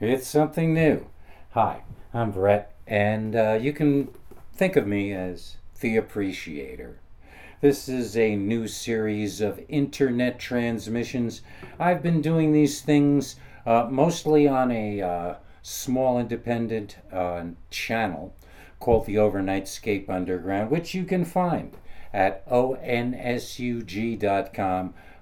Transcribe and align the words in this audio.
It's 0.00 0.28
something 0.28 0.74
new. 0.74 1.06
Hi, 1.54 1.82
I'm 2.14 2.30
Bret, 2.30 2.72
and 2.86 3.34
uh, 3.34 3.58
you 3.60 3.72
can 3.72 4.10
think 4.54 4.76
of 4.76 4.86
me 4.86 5.12
as 5.12 5.56
the 5.80 5.96
Appreciator. 5.96 7.00
This 7.60 7.88
is 7.88 8.16
a 8.16 8.36
new 8.36 8.68
series 8.68 9.40
of 9.40 9.60
internet 9.68 10.38
transmissions. 10.38 11.42
I've 11.80 12.00
been 12.00 12.22
doing 12.22 12.52
these 12.52 12.80
things 12.80 13.34
uh, 13.66 13.88
mostly 13.90 14.46
on 14.46 14.70
a 14.70 15.02
uh, 15.02 15.34
small 15.62 16.20
independent 16.20 16.98
uh, 17.12 17.46
channel 17.68 18.36
called 18.78 19.04
the 19.04 19.16
Overnightscape 19.16 20.08
Underground, 20.08 20.70
which 20.70 20.94
you 20.94 21.02
can 21.02 21.24
find 21.24 21.76
at 22.12 22.48
onsug.com. 22.48 22.84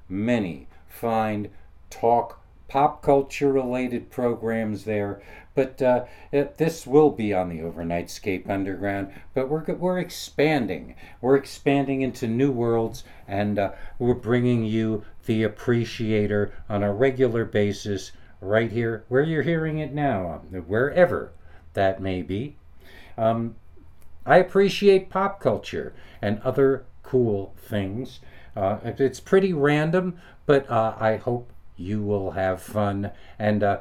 Many 0.06 0.66
find 0.86 1.48
talk 1.88 2.43
pop 2.69 3.03
culture 3.03 3.53
related 3.53 4.11
programs 4.11 4.85
there. 4.85 5.23
But 5.55 5.80
uh, 5.80 6.04
it, 6.32 6.59
this 6.59 6.86
will 6.86 7.11
be 7.11 7.32
on 7.32 7.49
the 7.49 7.61
Overnightscape 7.61 8.49
Underground. 8.49 9.13
But 9.32 9.49
we're, 9.49 9.64
we're 9.75 9.99
expanding. 9.99 10.95
We're 11.21 11.37
expanding 11.37 12.03
into 12.03 12.26
new 12.26 12.53
worlds, 12.53 13.04
and 13.26 13.59
uh, 13.59 13.73
we're 13.99 14.14
bringing 14.14 14.64
you 14.64 15.04
the 15.25 15.43
Appreciator 15.43 16.53
on 16.68 16.82
a 16.82 16.93
regular 16.93 17.45
basis 17.45 18.13
right 18.40 18.71
here 18.71 19.04
where 19.09 19.23
you're 19.23 19.43
hearing 19.43 19.79
it 19.79 19.93
now, 19.93 20.43
wherever 20.67 21.32
that 21.73 22.01
may 22.01 22.23
be. 22.23 22.57
Um, 23.17 23.57
I 24.26 24.39
appreciate 24.39 25.09
pop 25.09 25.40
culture 25.40 25.95
and 26.21 26.40
other 26.40 26.85
cool 27.03 27.54
things. 27.57 28.21
Uh, 28.57 28.79
it's 28.85 29.21
pretty 29.21 29.53
random, 29.53 30.18
but 30.46 30.68
uh, 30.71 30.96
I 30.98 31.17
hope 31.17 31.51
you 31.76 32.03
will 32.03 32.33
have 32.33 32.62
fun. 32.62 33.11
And 33.39 33.62
uh, 33.62 33.78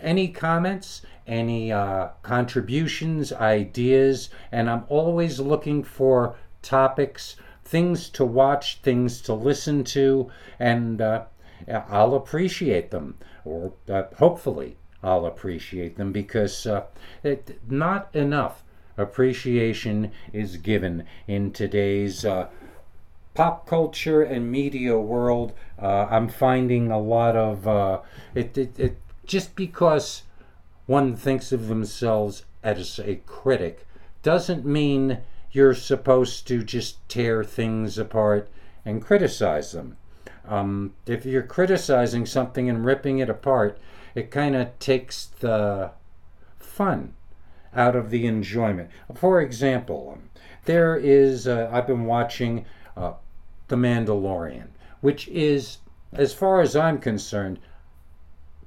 any 0.00 0.28
comments, 0.28 1.02
any 1.26 1.72
uh, 1.72 2.08
contributions, 2.22 3.32
ideas, 3.32 4.30
and 4.52 4.70
I'm 4.70 4.84
always 4.88 5.40
looking 5.40 5.82
for 5.82 6.36
topics, 6.62 7.36
things 7.64 8.08
to 8.10 8.24
watch, 8.24 8.80
things 8.82 9.20
to 9.22 9.34
listen 9.34 9.84
to, 9.84 10.30
and 10.58 11.00
uh, 11.00 11.24
I'll 11.88 12.14
appreciate 12.14 12.90
them, 12.90 13.18
or 13.44 13.72
uh, 13.88 14.04
hopefully 14.18 14.76
I'll 15.02 15.26
appreciate 15.26 15.96
them 15.96 16.12
because 16.12 16.66
uh, 16.66 16.84
it, 17.22 17.60
not 17.68 18.14
enough 18.14 18.62
appreciation 18.96 20.10
is 20.32 20.56
given 20.56 21.04
in 21.26 21.52
today's 21.52 22.24
uh, 22.24 22.48
pop 23.36 23.66
culture 23.66 24.22
and 24.22 24.50
media 24.50 24.98
world, 24.98 25.52
uh, 25.80 26.06
I'm 26.10 26.28
finding 26.28 26.90
a 26.90 26.98
lot 26.98 27.36
of 27.36 27.68
uh, 27.68 28.00
it, 28.34 28.56
it, 28.56 28.80
it. 28.80 28.96
Just 29.26 29.54
because 29.54 30.22
one 30.86 31.14
thinks 31.16 31.52
of 31.52 31.68
themselves 31.68 32.44
as 32.62 32.98
a 32.98 33.16
critic 33.26 33.86
doesn't 34.22 34.64
mean 34.64 35.18
you're 35.52 35.74
supposed 35.74 36.48
to 36.48 36.64
just 36.64 37.06
tear 37.08 37.44
things 37.44 37.98
apart 37.98 38.48
and 38.84 39.02
criticize 39.02 39.72
them. 39.72 39.96
Um, 40.48 40.94
if 41.06 41.26
you're 41.26 41.42
criticizing 41.42 42.24
something 42.24 42.68
and 42.70 42.84
ripping 42.84 43.18
it 43.18 43.28
apart, 43.28 43.78
it 44.14 44.30
kind 44.30 44.56
of 44.56 44.78
takes 44.78 45.26
the 45.40 45.90
fun 46.58 47.14
out 47.74 47.96
of 47.96 48.10
the 48.10 48.26
enjoyment. 48.26 48.90
For 49.14 49.40
example, 49.40 50.18
there 50.64 50.96
is, 50.96 51.46
I've 51.46 51.86
been 51.86 52.06
watching 52.06 52.64
uh, 52.96 53.14
the 53.68 53.76
Mandalorian, 53.76 54.68
which 55.00 55.28
is, 55.28 55.78
as 56.12 56.32
far 56.32 56.60
as 56.60 56.76
I'm 56.76 56.98
concerned, 56.98 57.58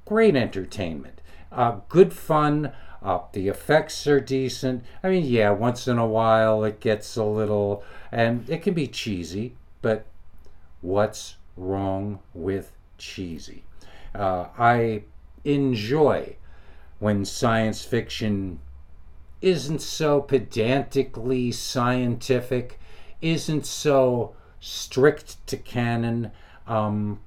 great 0.04 0.36
entertainment. 0.36 1.20
Uh, 1.52 1.80
good 1.88 2.12
fun. 2.12 2.72
Uh, 3.02 3.20
the 3.32 3.48
effects 3.48 4.06
are 4.06 4.20
decent. 4.20 4.84
I 5.02 5.08
mean, 5.08 5.24
yeah, 5.24 5.50
once 5.50 5.88
in 5.88 5.98
a 5.98 6.06
while 6.06 6.64
it 6.64 6.80
gets 6.80 7.16
a 7.16 7.24
little, 7.24 7.82
and 8.12 8.48
it 8.48 8.62
can 8.62 8.74
be 8.74 8.86
cheesy, 8.86 9.56
but 9.80 10.04
what's 10.82 11.36
wrong 11.56 12.20
with 12.34 12.72
cheesy? 12.98 13.64
Uh, 14.14 14.48
I 14.58 15.04
enjoy 15.44 16.36
when 16.98 17.24
science 17.24 17.84
fiction 17.84 18.60
isn't 19.40 19.80
so 19.80 20.20
pedantically 20.20 21.50
scientific, 21.50 22.78
isn't 23.22 23.64
so 23.64 24.34
strict 24.60 25.44
to 25.46 25.56
canon. 25.56 26.30
Um, 26.66 27.20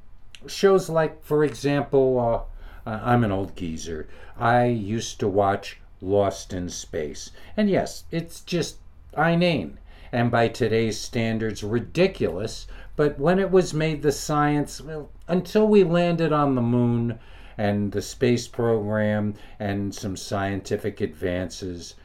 shows 0.48 0.90
like, 0.90 1.24
for 1.24 1.44
example, 1.44 2.48
uh, 2.86 2.90
I'm 2.90 3.24
an 3.24 3.32
old 3.32 3.56
geezer. 3.56 4.08
I 4.38 4.66
used 4.66 5.20
to 5.20 5.28
watch 5.28 5.80
Lost 6.02 6.54
in 6.54 6.70
Space. 6.70 7.32
And 7.58 7.70
yes, 7.70 8.04
it's 8.12 8.42
just 8.42 8.78
inane. 9.18 9.78
And 10.12 10.30
by 10.30 10.48
today's 10.48 11.00
standards, 11.00 11.64
ridiculous. 11.64 12.68
But 12.96 13.20
when 13.20 13.40
it 13.40 13.50
was 13.50 13.74
made 13.74 14.02
the 14.02 14.12
science, 14.12 14.80
well, 14.80 15.10
until 15.28 15.68
we 15.68 15.84
landed 15.84 16.32
on 16.32 16.56
the 16.56 16.62
moon 16.62 17.20
and 17.58 17.92
the 17.92 18.02
space 18.02 18.48
program 18.48 19.36
and 19.60 19.94
some 19.96 20.18
scientific 20.18 21.02
advances, 21.02 21.96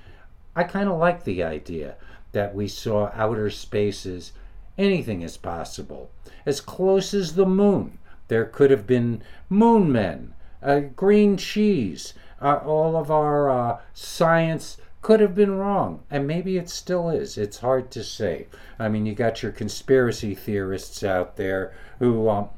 I 0.56 0.65
kind 0.65 0.89
of 0.89 0.99
like 0.99 1.25
the 1.25 1.43
idea 1.43 1.97
that 2.33 2.55
we 2.55 2.69
saw 2.69 3.10
outer 3.15 3.50
spaces 3.50 4.33
Anything 4.78 5.22
is 5.22 5.37
possible. 5.37 6.11
As 6.47 6.61
close 6.61 7.12
as 7.12 7.34
the 7.34 7.44
moon, 7.44 7.99
there 8.28 8.44
could 8.44 8.71
have 8.71 8.87
been 8.87 9.22
moon 9.49 9.91
men, 9.91 10.34
uh, 10.62 10.81
green 10.81 11.37
cheese. 11.37 12.15
Uh, 12.41 12.61
all 12.65 12.97
of 12.97 13.11
our 13.11 13.50
uh, 13.50 13.81
science 13.93 14.77
could 15.03 15.21
have 15.21 15.34
been 15.34 15.56
wrong, 15.56 16.03
and 16.11 16.27
maybe 16.27 16.56
it 16.56 16.69
still 16.69 17.09
is. 17.11 17.37
It's 17.37 17.59
hard 17.59 17.91
to 17.93 18.05
say. 18.05 18.47
I 18.78 18.89
mean, 18.89 19.06
you 19.06 19.15
got 19.15 19.43
your 19.43 19.53
conspiracy 19.53 20.34
theorists 20.34 21.03
out 21.03 21.37
there 21.37 21.75
who 21.99 22.28
um, 22.28 22.49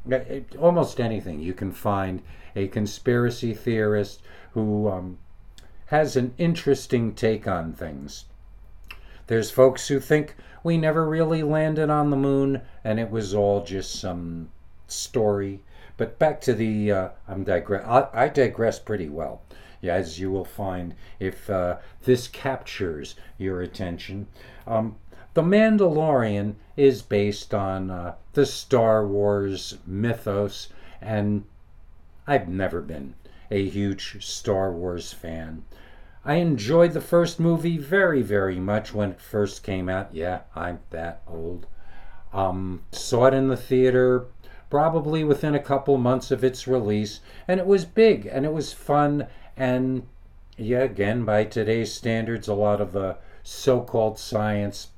almost 0.59 1.01
anything 1.01 1.41
you 1.41 1.55
can 1.55 1.73
find 1.73 2.23
a 2.55 2.69
conspiracy 2.69 3.55
theorist 3.55 4.21
who 4.53 4.89
um, 4.89 5.19
has 5.87 6.17
an 6.17 6.35
interesting 6.39 7.15
take 7.15 7.49
on 7.49 7.73
things. 7.73 8.27
There's 9.27 9.51
folks 9.51 9.89
who 9.89 10.01
think 10.01 10.35
we 10.63 10.77
never 10.77 11.09
really 11.09 11.43
landed 11.43 11.91
on 11.91 12.11
the 12.11 12.17
moon 12.17 12.63
and 12.85 13.01
it 13.01 13.11
was 13.11 13.35
all 13.35 13.65
just 13.65 13.99
some 13.99 14.51
story. 14.87 15.63
But 15.97 16.19
back 16.19 16.41
to 16.43 16.55
the, 16.55 16.93
uh, 16.93 17.09
I'm 17.29 17.45
digress. 17.45 17.85
I, 17.87 18.25
I, 18.25 18.29
digress 18.29 18.79
pretty 18.79 19.09
well, 19.09 19.43
yeah, 19.81 19.95
as 19.95 20.19
you 20.19 20.31
will 20.31 20.45
find 20.45 20.95
if 21.19 21.51
uh, 21.51 21.77
this 22.03 22.27
captures 22.27 23.17
your 23.37 23.61
attention. 23.61 24.27
Um, 24.67 24.97
the 25.35 25.43
Mandalorian 25.43 26.55
is 26.77 27.03
based 27.03 27.55
on 27.55 27.91
uh, 27.91 28.15
the 28.33 28.47
Star 28.47 29.07
Wars 29.07 29.79
mythos, 29.87 30.69
and 31.01 31.45
I've 32.27 32.49
never 32.49 32.81
been 32.81 33.15
a 33.51 33.69
huge 33.69 34.25
Star 34.25 34.73
Wars 34.73 35.13
fan. 35.13 35.65
I 36.25 36.35
enjoyed 36.35 36.93
the 36.93 37.01
first 37.01 37.41
movie 37.41 37.79
very, 37.79 38.21
very 38.21 38.61
much 38.61 38.93
when 38.93 39.13
it 39.13 39.21
first 39.21 39.63
came 39.63 39.89
out. 39.89 40.15
Yeah, 40.15 40.41
I'm 40.55 40.81
that 40.91 41.23
old. 41.27 41.67
Um, 42.33 42.83
saw 42.93 43.27
it 43.27 43.35
in 43.35 43.49
the 43.49 43.57
theater 43.57 44.27
probably 44.69 45.25
within 45.25 45.55
a 45.55 45.63
couple 45.63 45.97
months 45.99 46.31
of 46.31 46.45
its 46.45 46.69
release, 46.69 47.21
and 47.49 47.59
it 47.59 47.67
was 47.67 47.85
big 47.85 48.27
and 48.27 48.45
it 48.47 48.53
was 48.53 48.73
fun. 48.73 49.27
And 49.57 50.07
yeah, 50.57 50.81
again, 50.81 51.25
by 51.25 51.45
today's 51.45 51.93
standards, 51.93 52.49
a 52.49 52.55
lot 52.55 52.81
of 52.81 52.93
the 52.93 53.17
so 53.43 53.81
called 53.81 54.19
science 54.19 54.89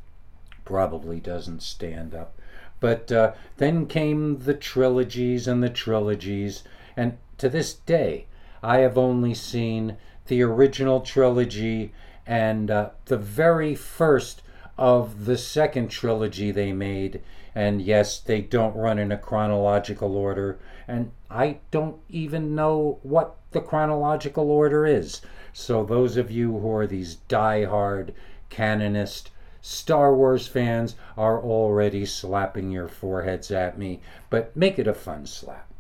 probably 0.65 1.21
doesn't 1.21 1.62
stand 1.62 2.15
up. 2.15 2.39
But 2.81 3.12
uh, 3.12 3.33
then 3.59 3.87
came 3.87 4.41
the 4.41 4.54
trilogies 4.54 5.47
and 5.47 5.62
the 5.62 5.71
trilogies, 5.71 6.65
and 6.97 7.16
to 7.39 7.49
this 7.49 7.75
day, 7.75 8.27
I 8.62 8.78
have 8.78 8.99
only 8.99 9.34
seen 9.34 9.97
the 10.32 10.42
original 10.42 11.02
trilogy 11.02 11.92
and 12.26 12.70
uh, 12.70 12.88
the 13.04 13.18
very 13.18 13.74
first 13.74 14.40
of 14.78 15.26
the 15.26 15.36
second 15.36 15.88
trilogy 15.88 16.50
they 16.50 16.72
made. 16.72 17.20
And 17.54 17.82
yes, 17.82 18.18
they 18.18 18.40
don't 18.40 18.74
run 18.74 18.98
in 18.98 19.12
a 19.12 19.18
chronological 19.18 20.16
order. 20.16 20.58
And 20.88 21.10
I 21.30 21.58
don't 21.70 21.98
even 22.08 22.54
know 22.54 22.98
what 23.02 23.36
the 23.50 23.60
chronological 23.60 24.50
order 24.50 24.86
is. 24.86 25.20
So, 25.52 25.84
those 25.84 26.16
of 26.16 26.30
you 26.30 26.58
who 26.60 26.74
are 26.76 26.86
these 26.86 27.16
die-hard 27.16 28.14
canonist 28.48 29.28
Star 29.60 30.16
Wars 30.16 30.46
fans 30.46 30.96
are 31.14 31.42
already 31.42 32.06
slapping 32.06 32.70
your 32.70 32.88
foreheads 32.88 33.50
at 33.50 33.76
me, 33.76 34.00
but 34.30 34.56
make 34.56 34.78
it 34.78 34.88
a 34.88 34.94
fun 34.94 35.26
slap. 35.26 35.70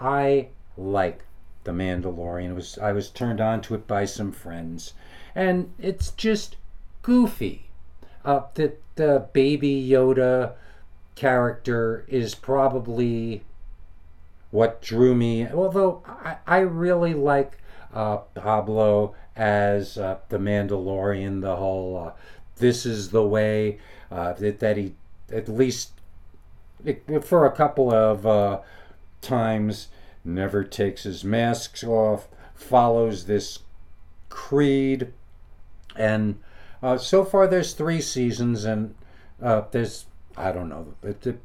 I 0.00 0.48
like 0.76 1.24
the 1.64 1.72
Mandalorian. 1.72 2.54
was 2.54 2.78
I 2.78 2.92
was 2.92 3.10
turned 3.10 3.40
on 3.40 3.60
to 3.62 3.74
it 3.74 3.86
by 3.86 4.04
some 4.04 4.32
friends, 4.32 4.94
and 5.34 5.72
it's 5.78 6.10
just 6.10 6.56
goofy. 7.02 7.70
Uh, 8.24 8.42
the 8.54 8.74
the 8.94 9.26
Baby 9.32 9.86
Yoda 9.86 10.52
character 11.14 12.04
is 12.08 12.34
probably 12.34 13.42
what 14.50 14.80
drew 14.80 15.14
me. 15.14 15.48
Although 15.48 16.02
I, 16.06 16.36
I 16.46 16.58
really 16.58 17.14
like 17.14 17.58
uh, 17.92 18.18
Pablo 18.34 19.14
as 19.36 19.98
uh, 19.98 20.18
the 20.28 20.38
Mandalorian, 20.38 21.40
the 21.40 21.56
whole 21.56 21.96
uh, 21.96 22.12
this 22.56 22.86
is 22.86 23.10
the 23.10 23.26
way 23.26 23.78
uh, 24.10 24.32
that, 24.34 24.60
that 24.60 24.76
he 24.76 24.94
at 25.32 25.48
least 25.48 25.92
for 27.22 27.46
a 27.46 27.52
couple 27.52 27.92
of 27.92 28.26
uh, 28.26 28.60
times 29.20 29.88
never 30.24 30.64
takes 30.64 31.02
his 31.02 31.24
masks 31.24 31.84
off, 31.84 32.28
follows 32.54 33.26
this 33.26 33.60
creed, 34.28 35.12
and 35.96 36.38
uh, 36.82 36.98
so 36.98 37.24
far 37.24 37.46
there's 37.46 37.72
three 37.72 38.00
seasons, 38.00 38.64
and 38.64 38.94
uh, 39.42 39.62
there's 39.70 40.06
I 40.36 40.50
don't 40.50 40.68
know 40.68 40.94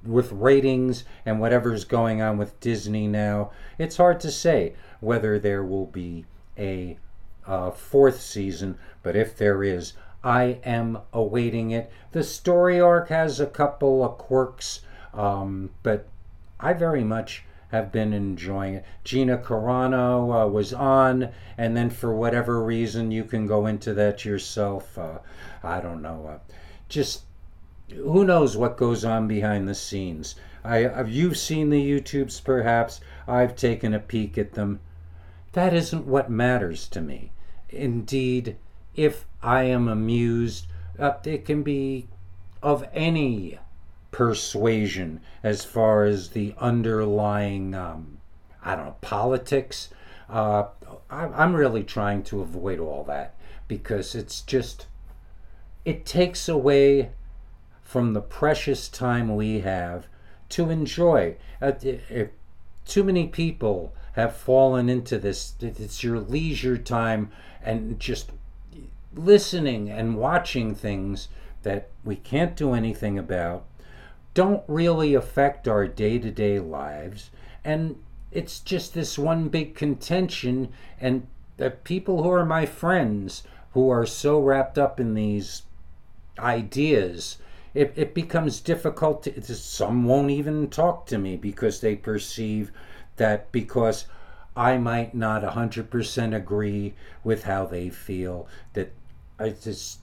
with 0.04 0.32
ratings 0.32 1.04
and 1.24 1.40
whatever's 1.40 1.86
going 1.86 2.22
on 2.22 2.38
with 2.38 2.60
Disney 2.60 3.08
now, 3.08 3.52
it's 3.78 3.98
hard 3.98 4.20
to 4.22 4.32
say 4.32 4.74
whether 5.00 5.38
there 5.38 5.64
will 5.64 5.86
be 5.86 6.26
a 6.58 6.98
uh, 7.46 7.72
fourth 7.72 8.20
season, 8.20 8.78
but 9.04 9.16
if 9.16 9.38
there 9.38 9.64
is, 9.64 9.94
I 10.24 10.60
am 10.64 11.00
awaiting 11.14 11.72
it. 11.72 11.92
The 12.12 12.24
story 12.24 12.80
arc 12.82 13.10
has 13.10 13.40
a 13.40 13.46
couple 13.46 14.04
of 14.04 14.18
quirks, 14.18 14.82
um, 15.14 15.70
but 15.84 16.08
I 16.60 16.74
very 16.74 17.04
much 17.04 17.46
have 17.70 17.92
been 17.92 18.14
enjoying 18.14 18.76
it. 18.76 18.86
Gina 19.04 19.38
Carano 19.38 20.44
uh, 20.44 20.48
was 20.48 20.74
on, 20.74 21.30
and 21.58 21.78
then 21.78 21.90
for 21.90 22.14
whatever 22.14 22.64
reason, 22.64 23.12
you 23.12 23.24
can 23.24 23.46
go 23.48 23.66
into 23.66 23.94
that 23.94 24.26
yourself. 24.26 24.98
Uh, 24.98 25.20
I 25.64 25.80
don't 25.80 26.02
know. 26.02 26.28
Uh, 26.28 26.54
just 26.88 27.24
who 27.94 28.24
knows 28.26 28.58
what 28.58 28.78
goes 28.78 29.06
on 29.06 29.28
behind 29.28 29.68
the 29.68 29.76
scenes. 29.76 30.36
I, 30.64 31.04
you've 31.04 31.38
seen 31.38 31.70
the 31.70 31.84
YouTubes, 31.84 32.44
perhaps. 32.44 33.00
I've 33.28 33.56
taken 33.56 33.94
a 33.94 34.00
peek 34.00 34.38
at 34.38 34.54
them. 34.54 34.80
That 35.54 35.74
isn't 35.74 36.06
what 36.06 36.30
matters 36.30 36.88
to 36.90 37.02
me. 37.02 37.32
Indeed, 37.70 38.58
if 38.96 39.26
I 39.42 39.64
am 39.64 39.88
amused, 39.88 40.68
uh, 40.98 41.14
it 41.24 41.46
can 41.46 41.64
be 41.64 42.08
of 42.62 42.86
any 42.94 43.58
persuasion 44.20 45.22
as 45.44 45.64
far 45.64 46.04
as 46.04 46.32
the 46.32 46.54
underlying, 46.58 47.74
um, 47.74 48.18
I 48.62 48.76
don't 48.76 48.86
know, 48.88 48.96
politics. 49.00 49.88
Uh, 50.28 50.66
I, 51.10 51.42
am 51.42 51.56
really 51.56 51.86
trying 51.86 52.24
to 52.24 52.42
avoid 52.42 52.80
all 52.80 53.06
that 53.06 53.36
because 53.70 54.16
it's 54.16 54.42
just, 54.42 54.88
it 55.86 56.06
takes 56.06 56.50
away 56.50 57.12
from 57.82 58.12
the 58.12 58.20
precious 58.20 58.90
time 58.90 59.38
we 59.38 59.62
have 59.62 60.08
to 60.50 60.70
enjoy. 60.70 61.38
Uh, 61.62 61.72
too 62.86 63.06
many 63.06 63.26
people 63.26 63.94
have 64.16 64.36
fallen 64.36 64.90
into 64.90 65.18
this, 65.18 65.54
it's 65.62 66.04
your 66.04 66.20
leisure 66.20 66.78
time 66.78 67.32
and 67.64 67.98
just 68.02 68.32
listening 69.16 69.90
and 69.90 70.18
watching 70.18 70.76
things 70.76 71.30
that 71.64 71.88
we 72.04 72.18
can't 72.18 72.58
do 72.58 72.74
anything 72.74 73.18
about, 73.18 73.64
don't 74.34 74.64
really 74.68 75.14
affect 75.14 75.68
our 75.68 75.88
day 75.88 76.20
to 76.20 76.32
day 76.32 76.60
lives, 76.60 77.32
and 77.64 78.02
it's 78.32 78.60
just 78.60 78.94
this 78.94 79.18
one 79.18 79.50
big 79.50 79.76
contention. 79.76 80.70
And 81.00 81.28
the 81.58 81.72
people 81.72 82.24
who 82.24 82.32
are 82.32 82.46
my 82.46 82.66
friends 82.66 83.44
who 83.74 83.90
are 83.90 84.06
so 84.06 84.40
wrapped 84.40 84.78
up 84.78 85.00
in 85.00 85.14
these 85.14 85.64
ideas 86.38 87.38
it, 87.74 87.94
it 87.96 88.14
becomes 88.14 88.62
difficult 88.62 89.24
to, 89.24 89.42
some 89.56 90.06
won't 90.06 90.32
even 90.32 90.70
talk 90.70 91.06
to 91.08 91.18
me 91.18 91.38
because 91.38 91.82
they 91.82 91.96
perceive 91.96 92.72
that 93.18 93.52
because 93.52 94.06
I 94.56 94.78
might 94.78 95.14
not 95.14 95.44
100% 95.44 96.36
agree 96.36 96.94
with 97.24 97.44
how 97.44 97.66
they 97.66 97.90
feel 97.90 98.48
that 98.74 98.92
I 99.40 99.50
just 99.50 100.00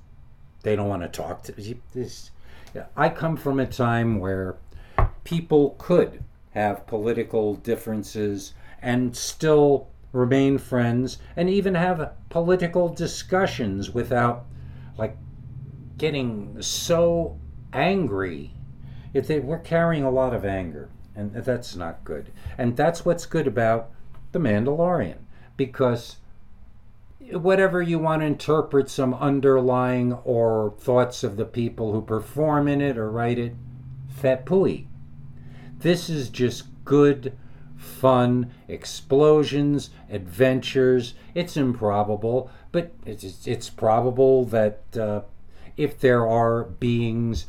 they 0.62 0.74
don't 0.76 0.88
want 0.88 1.02
to 1.02 1.08
talk 1.08 1.42
to 1.44 1.76
this 1.92 2.30
I 2.96 3.08
come 3.08 3.36
from 3.36 3.60
a 3.60 3.66
time 3.66 4.18
where 4.18 4.56
people 5.24 5.76
could 5.78 6.22
have 6.50 6.86
political 6.86 7.54
differences 7.54 8.54
and 8.80 9.16
still 9.16 9.88
remain 10.12 10.58
friends 10.58 11.18
and 11.36 11.50
even 11.50 11.74
have 11.74 12.12
political 12.30 12.88
discussions 12.88 13.90
without 13.90 14.46
like 14.96 15.16
getting 15.98 16.60
so 16.60 17.38
angry, 17.72 18.52
if 19.12 19.26
they, 19.26 19.40
we're 19.40 19.58
carrying 19.58 20.04
a 20.04 20.10
lot 20.10 20.34
of 20.34 20.44
anger, 20.44 20.88
and 21.14 21.34
that's 21.34 21.76
not 21.76 22.04
good. 22.04 22.30
And 22.58 22.76
that's 22.76 23.04
what's 23.04 23.26
good 23.26 23.46
about 23.46 23.90
The 24.32 24.38
Mandalorian, 24.38 25.18
because 25.56 26.16
whatever 27.32 27.82
you 27.82 27.98
want 27.98 28.22
to 28.22 28.26
interpret 28.26 28.88
some 28.88 29.14
underlying 29.14 30.12
or 30.12 30.74
thoughts 30.78 31.24
of 31.24 31.36
the 31.36 31.44
people 31.44 31.92
who 31.92 32.02
perform 32.02 32.68
in 32.68 32.80
it 32.80 32.96
or 32.96 33.10
write 33.10 33.38
it, 33.38 33.54
fat. 34.08 34.48
This 35.78 36.08
is 36.08 36.28
just 36.28 36.64
good, 36.84 37.36
fun, 37.76 38.52
explosions, 38.68 39.90
adventures. 40.08 41.14
It's 41.34 41.56
improbable, 41.56 42.50
but 42.72 42.92
it's, 43.04 43.46
it's 43.46 43.70
probable 43.70 44.44
that 44.46 44.82
uh, 44.96 45.22
if 45.76 45.98
there 45.98 46.26
are 46.26 46.64
beings 46.64 47.46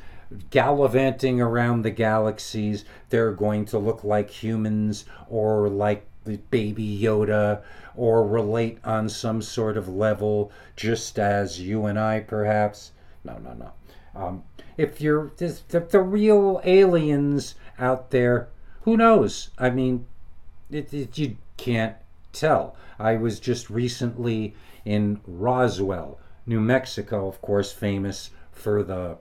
gallivanting 0.49 1.39
around 1.39 1.83
the 1.83 1.91
galaxies, 1.91 2.83
they're 3.09 3.31
going 3.31 3.65
to 3.65 3.79
look 3.79 4.03
like 4.03 4.29
humans 4.29 5.05
or 5.29 5.69
like 5.69 6.05
baby 6.35 6.99
Yoda 7.01 7.61
or 7.95 8.27
relate 8.27 8.79
on 8.83 9.07
some 9.07 9.41
sort 9.41 9.77
of 9.77 9.87
level, 9.87 10.51
just 10.75 11.17
as 11.17 11.61
you 11.61 11.85
and 11.85 11.97
I 11.97 12.19
perhaps. 12.19 12.91
No, 13.23 13.37
no, 13.37 13.53
no. 13.53 13.71
Um, 14.13 14.43
if 14.77 14.99
you're 14.99 15.31
the, 15.37 15.79
the 15.79 16.01
real 16.01 16.59
aliens 16.65 17.55
out 17.79 18.11
there, 18.11 18.49
who 18.81 18.97
knows? 18.97 19.51
I 19.57 19.69
mean, 19.69 20.05
it, 20.69 20.93
it, 20.93 21.17
you 21.17 21.37
can't 21.55 21.95
tell. 22.33 22.75
I 22.99 23.15
was 23.15 23.39
just 23.39 23.69
recently 23.69 24.55
in 24.85 25.21
Roswell, 25.25 26.19
New 26.45 26.59
Mexico, 26.59 27.27
of 27.27 27.41
course, 27.41 27.71
famous 27.71 28.31
for 28.51 28.83
the 28.83 29.17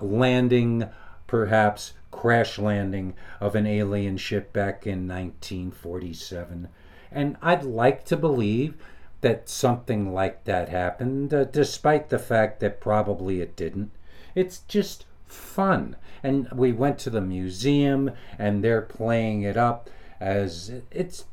landing, 0.00 0.88
perhaps 1.26 1.92
crash 2.16 2.58
landing, 2.58 3.14
of 3.40 3.54
an 3.54 3.66
alien 3.66 4.16
ship 4.16 4.50
back 4.50 4.86
in 4.86 5.06
1947. 5.06 6.68
And 7.12 7.36
I'd 7.42 7.62
like 7.62 8.06
to 8.06 8.16
believe 8.16 8.74
that 9.20 9.50
something 9.50 10.14
like 10.14 10.44
that 10.44 10.70
happened, 10.70 11.34
uh, 11.34 11.44
despite 11.44 12.08
the 12.08 12.18
fact 12.18 12.60
that 12.60 12.80
probably 12.80 13.42
it 13.42 13.54
didn't. 13.54 13.90
It's 14.34 14.60
just 14.60 15.04
fun. 15.26 15.96
And 16.22 16.48
we 16.52 16.72
went 16.72 16.98
to 17.00 17.10
the 17.10 17.20
museum 17.20 18.12
and 18.38 18.64
they're 18.64 18.82
playing 18.82 19.42
it 19.42 19.58
up 19.58 19.90
as 20.18 20.72
it's. 20.90 21.26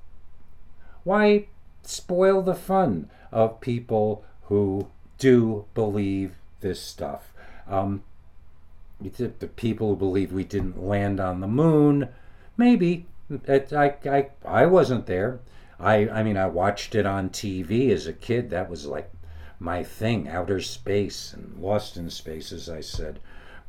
Why 1.05 1.47
spoil 1.83 2.41
the 2.41 2.55
fun 2.55 3.09
of 3.31 3.61
people 3.61 4.25
who 4.43 4.87
do 5.17 5.65
believe 5.73 6.35
this 6.59 6.81
stuff? 6.81 7.33
Um, 7.67 8.03
the 9.09 9.47
people 9.47 9.89
who 9.89 9.95
believe 9.95 10.31
we 10.31 10.43
didn't 10.43 10.83
land 10.83 11.19
on 11.19 11.39
the 11.39 11.47
moon, 11.47 12.09
maybe. 12.57 13.05
It, 13.29 13.73
I, 13.73 13.95
I, 14.05 14.27
I 14.45 14.65
wasn't 14.65 15.05
there. 15.05 15.39
I, 15.79 16.07
I 16.09 16.23
mean, 16.23 16.37
I 16.37 16.47
watched 16.47 16.95
it 16.95 17.05
on 17.05 17.29
TV 17.29 17.89
as 17.89 18.07
a 18.07 18.13
kid. 18.13 18.49
That 18.49 18.69
was 18.69 18.85
like 18.85 19.11
my 19.59 19.83
thing, 19.83 20.27
outer 20.27 20.59
space 20.59 21.33
and 21.33 21.57
Lost 21.57 21.97
in 21.97 22.09
Space, 22.09 22.51
as 22.51 22.69
I 22.69 22.81
said. 22.81 23.19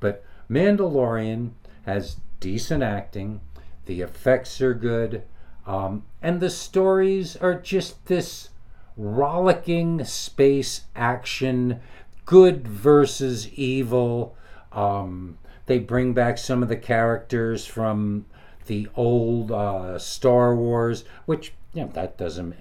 But 0.00 0.24
Mandalorian 0.50 1.52
has 1.86 2.16
decent 2.40 2.82
acting, 2.82 3.40
the 3.86 4.00
effects 4.00 4.60
are 4.60 4.74
good, 4.74 5.22
um, 5.66 6.04
and 6.22 6.40
the 6.40 6.50
stories 6.50 7.36
are 7.36 7.54
just 7.54 8.06
this 8.06 8.50
rollicking 8.96 10.04
space 10.04 10.82
action, 10.94 11.80
good 12.26 12.66
versus 12.68 13.48
evil 13.52 14.36
um, 14.74 15.38
they 15.66 15.78
bring 15.78 16.12
back 16.12 16.38
some 16.38 16.62
of 16.62 16.68
the 16.68 16.76
characters 16.76 17.64
from 17.66 18.26
the 18.66 18.88
old 18.96 19.50
uh, 19.50 19.98
Star 19.98 20.54
Wars, 20.54 21.04
which 21.26 21.52
you 21.72 21.82
know, 21.82 21.90
that 21.94 22.16
doesn't. 22.18 22.54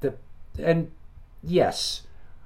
The, 0.00 0.14
and 0.58 0.90
yes, 1.42 2.02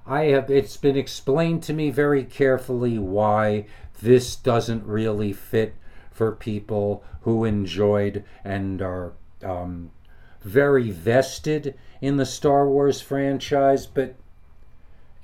I 0.07 0.25
have. 0.25 0.51
It's 0.51 0.77
been 0.77 0.97
explained 0.97 1.63
to 1.65 1.73
me 1.73 1.91
very 1.91 2.25
carefully 2.25 2.99
why 2.99 3.67
this 4.03 4.37
doesn't 4.37 4.85
really 4.85 5.33
fit 5.33 5.75
for 6.11 6.33
people 6.33 7.03
who 7.23 7.45
enjoyed 7.45 8.25
and 8.45 8.83
are 8.83 9.13
um, 9.43 9.91
very 10.43 10.91
vested 10.91 11.75
in 12.01 12.17
the 12.17 12.27
Star 12.27 12.69
Wars 12.69 13.01
franchise, 13.01 13.87
but 13.87 14.15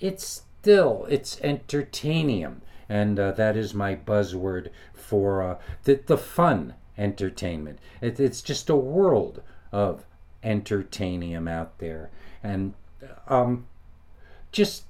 it's 0.00 0.44
still 0.60 1.06
it's 1.08 1.40
entertaining 1.42 2.62
and 2.90 3.20
uh, 3.20 3.30
that 3.30 3.56
is 3.56 3.72
my 3.72 3.94
buzzword 3.94 4.68
for 4.92 5.42
uh, 5.42 5.58
the, 5.84 6.00
the 6.06 6.18
fun 6.18 6.74
entertainment. 6.98 7.78
It, 8.00 8.18
it's 8.18 8.42
just 8.42 8.68
a 8.68 8.74
world 8.74 9.42
of 9.70 10.04
entertainium 10.42 11.48
out 11.48 11.78
there. 11.78 12.10
And 12.42 12.74
um, 13.28 13.66
just 14.50 14.84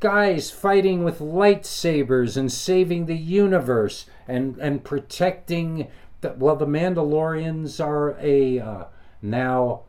guys 0.00 0.50
fighting 0.50 1.04
with 1.04 1.20
lightsabers 1.20 2.36
and 2.36 2.50
saving 2.50 3.06
the 3.06 3.16
universe 3.16 4.06
and 4.26 4.58
and 4.58 4.84
protecting 4.84 5.86
the, 6.22 6.34
well 6.36 6.56
the 6.56 6.66
Mandalorians 6.66 7.82
are 7.82 8.16
a 8.20 8.58
uh, 8.58 8.84
now 9.22 9.82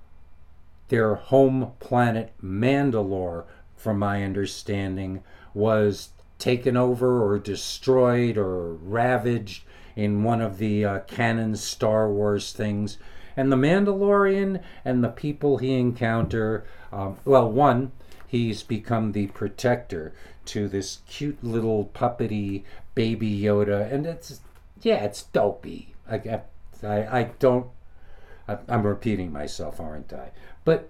their 0.89 1.15
home 1.15 1.71
planet 1.79 2.31
Mandalore 2.41 3.45
from 3.75 3.97
my 3.99 4.23
understanding 4.23 5.23
was 5.53 6.09
taken 6.39 6.75
over 6.75 7.23
or 7.23 7.39
destroyed 7.39 8.37
or 8.37 8.73
ravaged 8.73 9.63
in 9.95 10.23
one 10.23 10.41
of 10.41 10.57
the 10.57 10.83
uh, 10.83 10.99
canon 11.01 11.55
Star 11.55 12.11
Wars 12.11 12.51
things 12.51 12.97
and 13.37 13.51
the 13.51 13.55
Mandalorian 13.55 14.61
and 14.83 15.03
the 15.03 15.09
people 15.09 15.57
he 15.57 15.73
encounter 15.73 16.65
um, 16.91 17.17
well 17.25 17.49
one 17.49 17.91
he's 18.27 18.63
become 18.63 19.11
the 19.11 19.27
protector 19.27 20.13
to 20.45 20.67
this 20.67 20.99
cute 21.07 21.43
little 21.43 21.89
puppety 21.93 22.63
baby 22.95 23.39
Yoda, 23.39 23.91
and 23.91 24.05
it's 24.05 24.39
yeah, 24.81 25.03
it's 25.03 25.23
dopey. 25.23 25.93
I 26.09 26.41
I, 26.81 27.19
I 27.19 27.23
don't. 27.39 27.67
I, 28.47 28.57
I'm 28.67 28.87
repeating 28.87 29.31
myself, 29.31 29.79
aren't 29.79 30.13
I? 30.13 30.31
But 30.63 30.89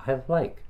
I 0.00 0.20
like 0.28 0.62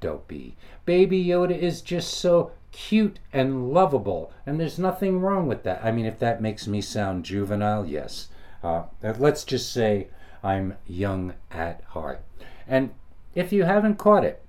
dopey. 0.00 0.56
Baby 0.84 1.24
Yoda 1.24 1.58
is 1.58 1.80
just 1.80 2.14
so 2.14 2.52
cute 2.76 3.18
and 3.32 3.72
lovable, 3.72 4.30
and 4.44 4.60
there's 4.60 4.78
nothing 4.78 5.18
wrong 5.18 5.46
with 5.46 5.62
that. 5.62 5.82
I 5.82 5.90
mean, 5.90 6.04
if 6.04 6.18
that 6.18 6.42
makes 6.42 6.66
me 6.66 6.82
sound 6.82 7.24
juvenile, 7.24 7.86
yes. 7.86 8.28
Uh, 8.62 8.82
let's 9.02 9.44
just 9.44 9.72
say 9.72 10.08
I'm 10.44 10.76
young 10.86 11.32
at 11.50 11.82
heart. 11.88 12.22
And 12.68 12.90
if 13.34 13.50
you 13.50 13.64
haven't 13.64 13.96
caught 13.96 14.24
it, 14.24 14.44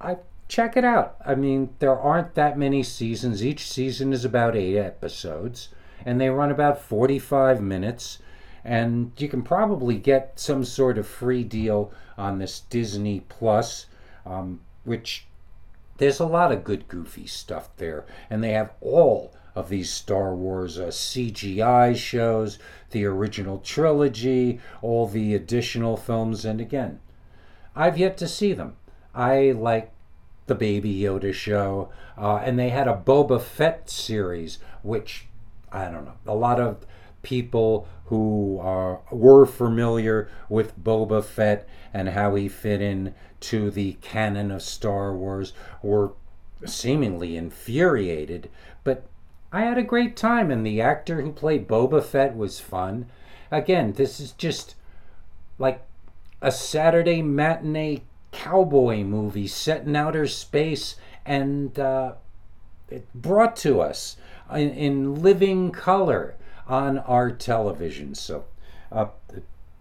I 0.00 0.16
check 0.48 0.78
it 0.78 0.84
out. 0.84 1.16
I 1.26 1.34
mean, 1.34 1.74
there 1.78 1.98
aren't 1.98 2.34
that 2.36 2.56
many 2.56 2.82
seasons. 2.82 3.44
Each 3.44 3.70
season 3.70 4.14
is 4.14 4.24
about 4.24 4.56
eight 4.56 4.78
episodes, 4.78 5.68
and 6.06 6.18
they 6.18 6.30
run 6.30 6.50
about 6.50 6.80
45 6.80 7.60
minutes. 7.60 8.18
And 8.64 9.12
you 9.18 9.28
can 9.28 9.42
probably 9.42 9.98
get 9.98 10.40
some 10.40 10.64
sort 10.64 10.96
of 10.96 11.06
free 11.06 11.44
deal 11.44 11.92
on 12.16 12.38
this 12.38 12.60
Disney 12.60 13.20
Plus, 13.28 13.86
um, 14.24 14.60
which 14.84 15.26
there's 15.98 16.20
a 16.20 16.26
lot 16.26 16.52
of 16.52 16.64
good, 16.64 16.88
goofy 16.88 17.26
stuff 17.26 17.68
there. 17.76 18.04
And 18.30 18.42
they 18.42 18.52
have 18.52 18.72
all 18.80 19.34
of 19.54 19.68
these 19.68 19.90
Star 19.90 20.34
Wars 20.34 20.78
uh, 20.78 20.86
CGI 20.86 21.94
shows, 21.94 22.58
the 22.90 23.04
original 23.04 23.58
trilogy, 23.58 24.60
all 24.80 25.06
the 25.06 25.34
additional 25.34 25.96
films. 25.96 26.44
And 26.44 26.60
again, 26.60 27.00
I've 27.76 27.98
yet 27.98 28.16
to 28.18 28.28
see 28.28 28.52
them. 28.52 28.76
I 29.14 29.52
like 29.52 29.92
the 30.46 30.54
Baby 30.54 30.94
Yoda 31.00 31.32
show, 31.32 31.90
uh, 32.16 32.36
and 32.36 32.58
they 32.58 32.70
had 32.70 32.88
a 32.88 33.02
Boba 33.04 33.40
Fett 33.40 33.88
series, 33.88 34.58
which 34.82 35.26
I 35.70 35.84
don't 35.84 36.04
know. 36.04 36.16
A 36.26 36.34
lot 36.34 36.60
of 36.60 36.86
people 37.22 37.88
who 38.06 38.60
uh, 38.60 38.98
were 39.10 39.46
familiar 39.46 40.28
with 40.48 40.78
Boba 40.82 41.24
Fett 41.24 41.68
and 41.94 42.10
how 42.10 42.34
he 42.34 42.48
fit 42.48 42.82
in 42.82 43.14
to 43.40 43.70
the 43.70 43.94
canon 44.00 44.50
of 44.50 44.62
Star 44.62 45.14
Wars 45.14 45.52
were 45.82 46.12
seemingly 46.64 47.36
infuriated. 47.36 48.50
But 48.84 49.06
I 49.52 49.62
had 49.62 49.78
a 49.78 49.82
great 49.82 50.16
time, 50.16 50.50
and 50.50 50.64
the 50.64 50.80
actor 50.80 51.20
who 51.20 51.32
played 51.32 51.68
Boba 51.68 52.02
Fett 52.02 52.36
was 52.36 52.60
fun. 52.60 53.06
Again, 53.50 53.92
this 53.92 54.20
is 54.20 54.32
just 54.32 54.74
like 55.58 55.84
a 56.40 56.50
Saturday 56.50 57.22
matinee 57.22 58.02
cowboy 58.32 59.04
movie 59.04 59.46
set 59.46 59.84
in 59.84 59.94
outer 59.94 60.26
space 60.26 60.96
and 61.24 61.78
uh, 61.78 62.14
brought 63.14 63.56
to 63.56 63.80
us 63.80 64.16
in, 64.52 64.70
in, 64.70 65.22
living 65.22 65.70
color 65.70 66.34
on 66.72 66.98
our 67.00 67.30
television. 67.30 68.14
So, 68.14 68.46
uh, 68.90 69.08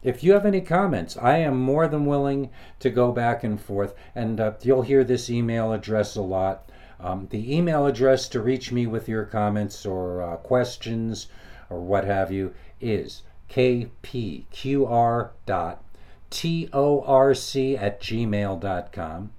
if 0.03 0.25
you 0.25 0.33
have 0.33 0.45
any 0.45 0.59
comments, 0.59 1.15
I 1.15 1.37
am 1.37 1.57
more 1.57 1.87
than 1.87 2.05
willing 2.05 2.49
to 2.79 2.89
go 2.89 3.13
back 3.13 3.45
and 3.45 3.61
forth. 3.61 3.95
And 4.13 4.41
uh, 4.41 4.55
you'll 4.61 4.81
hear 4.81 5.05
this 5.05 5.29
email 5.29 5.71
address 5.71 6.17
a 6.17 6.21
lot. 6.21 6.69
Um, 6.99 7.27
the 7.29 7.55
email 7.55 7.85
address 7.85 8.27
to 8.29 8.41
reach 8.41 8.73
me 8.73 8.87
with 8.87 9.07
your 9.07 9.23
comments 9.23 9.85
or 9.85 10.21
uh, 10.21 10.35
questions 10.35 11.27
or 11.69 11.79
what 11.79 12.03
have 12.03 12.29
you 12.29 12.53
is 12.81 13.23
kpqr 13.49 15.29
dot 15.45 15.83
torc 16.29 17.07
at 17.07 18.01
gmail.com. 18.01 19.31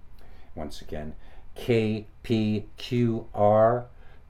Once 0.54 0.80
again, 0.80 1.14
kpqr 1.56 2.64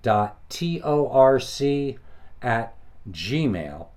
dot 0.02 0.50
torc 0.50 1.98
at 2.42 2.74
gmail.com. 3.10 3.88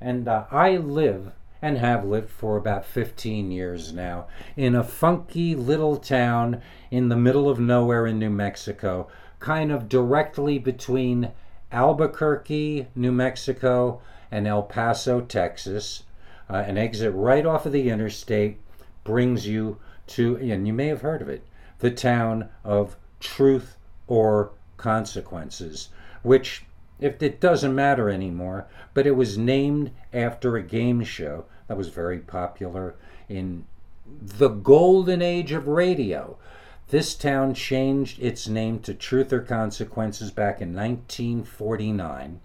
And 0.00 0.28
uh, 0.28 0.44
I 0.50 0.76
live 0.76 1.32
and 1.62 1.76
have 1.76 2.04
lived 2.04 2.30
for 2.30 2.56
about 2.56 2.86
15 2.86 3.50
years 3.50 3.92
now 3.92 4.26
in 4.56 4.74
a 4.74 4.82
funky 4.82 5.54
little 5.54 5.96
town 5.96 6.62
in 6.90 7.08
the 7.08 7.16
middle 7.16 7.50
of 7.50 7.60
nowhere 7.60 8.06
in 8.06 8.18
New 8.18 8.30
Mexico, 8.30 9.08
kind 9.38 9.70
of 9.70 9.88
directly 9.88 10.58
between 10.58 11.32
Albuquerque, 11.70 12.88
New 12.94 13.12
Mexico, 13.12 14.00
and 14.30 14.46
El 14.46 14.62
Paso, 14.62 15.20
Texas 15.20 16.04
uh, 16.50 16.64
an 16.66 16.76
exit 16.76 17.12
right 17.14 17.46
off 17.46 17.64
of 17.64 17.72
the 17.72 17.88
interstate 17.88 18.58
brings 19.04 19.46
you 19.46 19.78
to, 20.08 20.36
and 20.36 20.66
you 20.66 20.72
may 20.72 20.88
have 20.88 21.02
heard 21.02 21.22
of 21.22 21.28
it, 21.28 21.46
the 21.78 21.90
town 21.90 22.48
of 22.64 22.96
Truth 23.20 23.76
or 24.08 24.50
Consequences, 24.76 25.90
which, 26.22 26.64
if 27.00 27.22
it 27.22 27.40
doesn't 27.40 27.74
matter 27.74 28.10
anymore, 28.10 28.66
but 28.94 29.06
it 29.06 29.16
was 29.16 29.38
named 29.38 29.90
after 30.12 30.56
a 30.56 30.62
game 30.62 31.02
show 31.02 31.44
that 31.66 31.76
was 31.76 31.88
very 31.88 32.18
popular 32.18 32.94
in 33.28 33.64
the 34.20 34.48
golden 34.48 35.22
age 35.22 35.52
of 35.52 35.68
radio. 35.68 36.36
This 36.88 37.14
town 37.14 37.54
changed 37.54 38.20
its 38.20 38.48
name 38.48 38.80
to 38.80 38.92
Truth 38.92 39.32
or 39.32 39.40
Consequences 39.40 40.32
back 40.32 40.60
in 40.60 40.74
1949. 40.74 42.40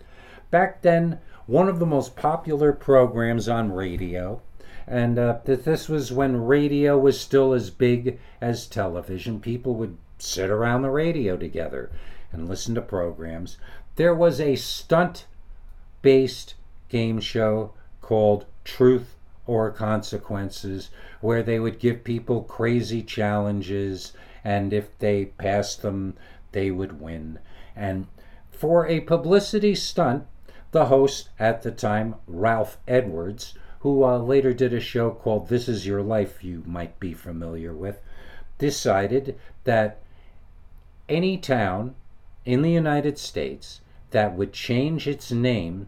Back 0.51 0.83
then, 0.83 1.19
one 1.47 1.67
of 1.67 1.79
the 1.79 1.85
most 1.85 2.15
popular 2.15 2.71
programs 2.71 3.49
on 3.49 3.71
radio. 3.71 4.41
And 4.87 5.17
uh, 5.17 5.39
this 5.43 5.89
was 5.89 6.11
when 6.11 6.45
radio 6.45 6.97
was 6.99 7.19
still 7.19 7.53
as 7.53 7.71
big 7.71 8.19
as 8.39 8.67
television. 8.67 9.39
People 9.39 9.73
would 9.75 9.97
sit 10.19 10.51
around 10.51 10.83
the 10.83 10.91
radio 10.91 11.35
together 11.35 11.89
and 12.35 12.47
listen 12.47 12.75
to 12.75 12.81
programs. 12.81 13.57
There 13.95 14.13
was 14.13 14.39
a 14.39 14.55
stunt 14.55 15.25
based 16.01 16.55
game 16.89 17.19
show 17.19 17.73
called 18.01 18.45
Truth 18.63 19.15
or 19.47 19.71
Consequences, 19.71 20.89
where 21.21 21.41
they 21.41 21.59
would 21.59 21.79
give 21.79 22.03
people 22.03 22.43
crazy 22.43 23.01
challenges, 23.01 24.13
and 24.43 24.73
if 24.73 24.97
they 24.99 25.25
passed 25.25 25.81
them, 25.81 26.15
they 26.51 26.71
would 26.71 26.99
win. 26.99 27.39
And 27.75 28.07
for 28.51 28.87
a 28.87 28.99
publicity 29.01 29.75
stunt, 29.75 30.25
the 30.71 30.85
host 30.85 31.29
at 31.39 31.61
the 31.61 31.71
time, 31.71 32.15
Ralph 32.27 32.77
Edwards, 32.87 33.53
who 33.79 34.03
uh, 34.03 34.17
later 34.17 34.53
did 34.53 34.73
a 34.73 34.79
show 34.79 35.11
called 35.11 35.47
This 35.47 35.69
Is 35.69 35.87
Your 35.87 36.01
Life, 36.01 36.43
you 36.43 36.63
might 36.65 36.99
be 36.99 37.13
familiar 37.13 37.73
with, 37.73 37.99
decided 38.57 39.39
that 39.63 40.01
any 41.07 41.37
town 41.37 41.95
in 42.45 42.61
the 42.61 42.71
United 42.71 43.17
States 43.17 43.81
that 44.11 44.35
would 44.35 44.53
change 44.53 45.07
its 45.07 45.31
name 45.31 45.87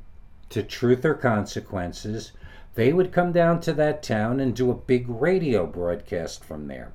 to 0.50 0.64
Truth 0.64 1.06
or 1.06 1.14
Consequences, 1.14 2.32
they 2.76 2.92
would 2.92 3.12
come 3.12 3.32
down 3.32 3.60
to 3.62 3.74
that 3.74 4.04
town 4.04 4.40
and 4.40 4.56
do 4.56 4.70
a 4.70 4.76
big 4.76 5.06
radio 5.08 5.66
broadcast 5.66 6.44
from 6.44 6.68
there. 6.68 6.92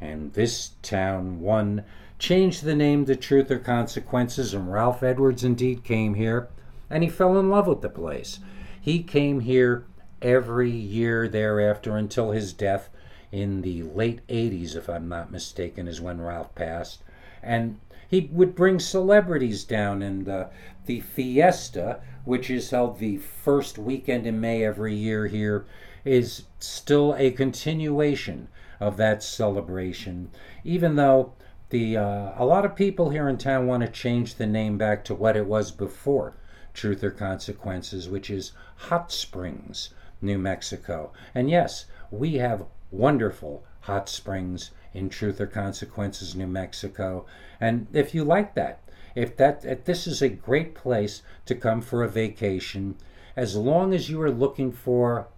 And 0.00 0.32
this 0.34 0.72
town 0.82 1.40
won, 1.40 1.84
changed 2.18 2.64
the 2.64 2.74
name 2.74 3.06
to 3.06 3.16
Truth 3.16 3.50
or 3.50 3.58
Consequences, 3.58 4.54
and 4.54 4.72
Ralph 4.72 5.02
Edwards 5.02 5.44
indeed 5.44 5.84
came 5.84 6.14
here 6.14 6.48
and 6.90 7.02
he 7.02 7.08
fell 7.08 7.38
in 7.38 7.50
love 7.50 7.66
with 7.66 7.80
the 7.80 7.88
place. 7.88 8.38
He 8.80 9.02
came 9.02 9.40
here 9.40 9.84
every 10.22 10.70
year 10.70 11.28
thereafter 11.28 11.96
until 11.96 12.30
his 12.30 12.52
death 12.52 12.90
in 13.32 13.62
the 13.62 13.82
late 13.82 14.24
80s, 14.28 14.76
if 14.76 14.88
I'm 14.88 15.08
not 15.08 15.32
mistaken, 15.32 15.88
is 15.88 16.00
when 16.00 16.20
Ralph 16.20 16.54
passed. 16.54 17.02
And 17.42 17.80
he 18.14 18.30
would 18.30 18.54
bring 18.54 18.78
celebrities 18.78 19.64
down, 19.64 20.00
and 20.00 20.24
the 20.24 21.00
fiesta, 21.00 22.00
which 22.24 22.48
is 22.48 22.70
held 22.70 22.98
the 22.98 23.16
first 23.16 23.76
weekend 23.76 24.24
in 24.24 24.40
May 24.40 24.64
every 24.64 24.94
year 24.94 25.26
here, 25.26 25.66
is 26.04 26.44
still 26.60 27.16
a 27.18 27.32
continuation 27.32 28.46
of 28.78 28.96
that 28.98 29.20
celebration, 29.20 30.30
even 30.62 30.94
though 30.94 31.32
the 31.70 31.96
uh, 31.96 32.32
a 32.36 32.44
lot 32.44 32.64
of 32.64 32.76
people 32.76 33.10
here 33.10 33.28
in 33.28 33.36
town 33.36 33.66
want 33.66 33.82
to 33.82 33.88
change 33.88 34.36
the 34.36 34.46
name 34.46 34.78
back 34.78 35.04
to 35.04 35.14
what 35.14 35.36
it 35.36 35.46
was 35.46 35.72
before 35.72 36.36
Truth 36.72 37.02
or 37.02 37.10
Consequences, 37.10 38.08
which 38.08 38.30
is 38.30 38.52
Hot 38.76 39.10
Springs, 39.10 39.92
New 40.22 40.38
Mexico. 40.38 41.12
And 41.34 41.50
yes, 41.50 41.86
we 42.12 42.34
have 42.34 42.66
wonderful 42.92 43.64
hot 43.80 44.08
springs 44.08 44.70
in 44.94 45.08
Truth 45.10 45.40
or 45.40 45.46
Consequences, 45.46 46.34
New 46.34 46.46
Mexico. 46.46 47.26
And 47.60 47.88
if 47.92 48.14
you 48.14 48.24
like 48.24 48.54
that, 48.54 48.80
if 49.14 49.36
that 49.36 49.64
if 49.64 49.84
this 49.84 50.06
is 50.06 50.22
a 50.22 50.28
great 50.28 50.74
place 50.74 51.22
to 51.46 51.54
come 51.54 51.82
for 51.82 52.02
a 52.02 52.08
vacation, 52.08 52.96
as 53.36 53.56
long 53.56 53.92
as 53.92 54.08
you 54.08 54.22
are 54.22 54.30
looking 54.30 54.72
for 54.72 55.28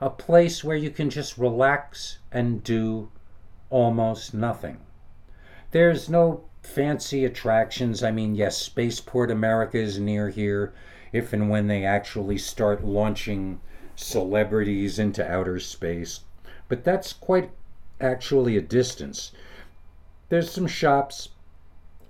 a 0.00 0.10
place 0.10 0.62
where 0.62 0.76
you 0.76 0.90
can 0.90 1.10
just 1.10 1.38
relax 1.38 2.18
and 2.30 2.62
do 2.62 3.10
almost 3.70 4.32
nothing. 4.32 4.78
There's 5.72 6.08
no 6.08 6.44
fancy 6.62 7.24
attractions. 7.24 8.02
I 8.02 8.10
mean, 8.10 8.34
yes, 8.34 8.56
Spaceport 8.56 9.30
America 9.30 9.78
is 9.78 9.98
near 9.98 10.28
here, 10.28 10.72
if 11.12 11.32
and 11.32 11.50
when 11.50 11.66
they 11.66 11.84
actually 11.84 12.38
start 12.38 12.84
launching 12.84 13.60
celebrities 13.96 14.98
into 14.98 15.28
outer 15.28 15.58
space. 15.58 16.20
But 16.68 16.84
that's 16.84 17.12
quite 17.12 17.50
actually 18.00 18.56
a 18.56 18.62
distance. 18.62 19.32
There's 20.28 20.50
some 20.50 20.66
shops, 20.66 21.30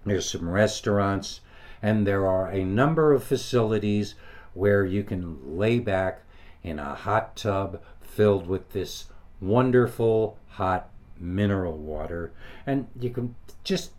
there's 0.05 0.29
some 0.29 0.49
restaurants, 0.49 1.41
and 1.83 2.07
there 2.07 2.27
are 2.27 2.49
a 2.49 2.65
number 2.65 3.13
of 3.13 3.23
facilities 3.23 4.15
where 4.55 4.85
you 4.85 5.05
can 5.05 5.57
lay 5.57 5.79
back 5.79 6.23
in 6.63 6.79
a 6.79 6.95
hot 6.95 7.37
tub 7.37 7.81
filled 8.01 8.47
with 8.49 8.71
this 8.71 9.07
wonderful 9.41 10.37
hot 10.49 10.91
mineral 11.21 11.77
water 11.77 12.33
and 12.67 12.87
you 12.99 13.11
can 13.11 13.35
just 13.65 13.93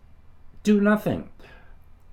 do 0.63 0.81
nothing. 0.81 1.29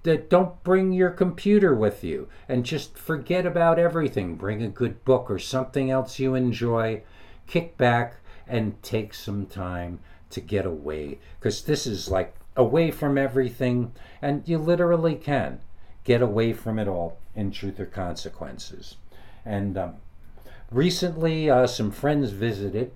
That 0.04 0.30
don't 0.30 0.62
bring 0.62 0.92
your 0.92 1.10
computer 1.10 1.74
with 1.74 2.04
you 2.04 2.28
and 2.48 2.64
just 2.64 2.96
forget 2.96 3.44
about 3.44 3.76
everything. 3.76 4.36
Bring 4.36 4.62
a 4.62 4.68
good 4.68 5.04
book 5.04 5.28
or 5.28 5.40
something 5.40 5.90
else 5.90 6.20
you 6.20 6.36
enjoy. 6.36 7.02
Kick 7.48 7.76
back 7.76 8.18
and 8.48 8.82
take 8.82 9.14
some 9.14 9.46
time 9.46 10.00
to 10.30 10.40
get 10.40 10.66
away. 10.66 11.18
Because 11.38 11.62
this 11.62 11.86
is 11.86 12.10
like 12.10 12.34
away 12.56 12.90
from 12.90 13.18
everything 13.18 13.92
and 14.22 14.42
you 14.46 14.58
literally 14.58 15.14
can 15.14 15.60
get 16.04 16.22
away 16.22 16.52
from 16.52 16.78
it 16.78 16.88
all 16.88 17.18
in 17.34 17.50
truth 17.50 17.78
or 17.78 17.86
consequences. 17.86 18.96
And 19.44 19.76
um, 19.76 19.96
recently 20.70 21.48
uh, 21.48 21.66
some 21.66 21.90
friends 21.90 22.30
visited 22.30 22.92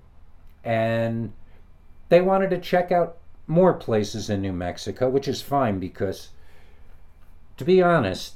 and 0.63 1.31
they 2.09 2.21
wanted 2.21 2.49
to 2.49 2.59
check 2.59 2.91
out 2.91 3.17
more 3.47 3.73
places 3.73 4.29
in 4.29 4.41
new 4.41 4.53
mexico 4.53 5.09
which 5.09 5.27
is 5.27 5.41
fine 5.41 5.79
because 5.79 6.29
to 7.57 7.65
be 7.65 7.81
honest 7.81 8.35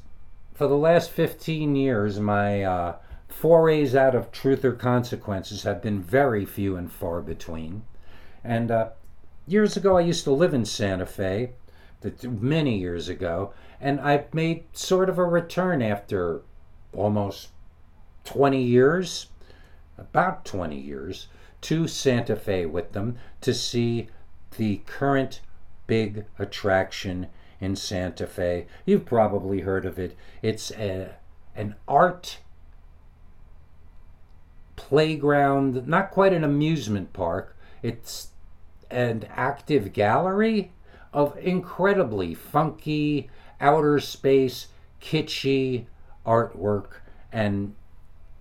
for 0.54 0.68
the 0.68 0.78
last 0.78 1.12
15 1.12 1.76
years 1.76 2.20
my 2.20 2.64
uh, 2.64 2.96
forays 3.40 3.94
out 3.94 4.16
of 4.16 4.32
truth 4.32 4.64
or 4.64 4.72
consequences 4.72 5.64
have 5.64 5.82
been 5.82 6.02
very 6.02 6.46
few 6.46 6.78
and 6.78 6.90
far 6.90 7.22
between. 7.22 7.84
And 8.46 8.72
uh, 8.72 8.90
years 9.46 9.76
ago, 9.76 9.98
I 9.98 10.02
used 10.02 10.24
to 10.24 10.32
live 10.32 10.54
in 10.54 10.64
Santa 10.64 11.06
Fe, 11.06 11.52
many 12.24 12.78
years 12.78 13.10
ago, 13.10 13.52
and 13.82 14.00
I 14.00 14.24
made 14.32 14.64
sort 14.72 15.10
of 15.10 15.18
a 15.18 15.26
return 15.26 15.82
after 15.82 16.44
almost 16.94 17.50
20 18.24 18.64
years, 18.64 19.28
about 19.98 20.46
20 20.46 20.80
years, 20.80 21.28
to 21.62 21.90
Santa 21.90 22.38
Fe 22.38 22.66
with 22.66 22.94
them 22.94 23.18
to 23.42 23.54
see 23.54 24.08
the 24.56 24.78
current 24.86 25.42
big 25.88 26.26
attraction 26.40 27.28
in 27.60 27.76
Santa 27.76 28.28
Fe. 28.28 28.68
You've 28.86 29.06
probably 29.06 29.60
heard 29.62 29.86
of 29.86 30.00
it. 30.00 30.16
It's 30.42 30.72
a, 30.72 31.16
an 31.54 31.76
art 31.86 32.40
playground, 34.76 35.88
not 35.88 36.12
quite 36.12 36.34
an 36.34 36.44
amusement 36.44 37.14
park. 37.14 37.56
It's 37.82 38.30
an 38.90 39.26
active 39.30 39.94
gallery 39.94 40.72
of 41.14 41.38
incredibly 41.38 42.34
funky, 42.34 43.30
outer 43.62 44.00
space, 44.00 44.68
kitschy 45.02 45.86
artwork. 46.26 47.02
And 47.32 47.76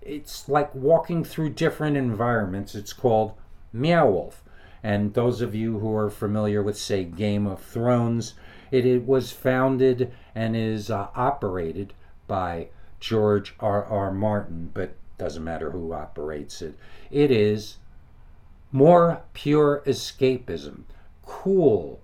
it's 0.01 0.47
like 0.49 0.73
walking 0.75 1.23
through 1.23 1.51
different 1.51 1.97
environments. 1.97 2.75
It's 2.75 2.93
called 2.93 3.33
Meow 3.73 4.09
Wolf. 4.09 4.43
And 4.83 5.13
those 5.13 5.41
of 5.41 5.55
you 5.55 5.79
who 5.79 5.95
are 5.95 6.11
familiar 6.11 6.61
with, 6.61 6.77
say, 6.77 7.03
Game 7.03 7.47
of 7.47 7.59
Thrones, 7.59 8.35
it, 8.71 8.85
it 8.85 9.05
was 9.05 9.31
founded 9.31 10.11
and 10.35 10.55
is 10.55 10.91
uh, 10.91 11.07
operated 11.15 11.93
by 12.27 12.67
George 12.99 13.55
R. 13.59 13.83
R. 13.83 14.11
Martin, 14.11 14.69
but 14.73 14.95
doesn't 15.17 15.43
matter 15.43 15.71
who 15.71 15.93
operates 15.93 16.61
it. 16.61 16.75
It 17.09 17.31
is 17.31 17.77
more 18.71 19.21
pure 19.33 19.81
escapism, 19.85 20.83
cool, 21.25 22.01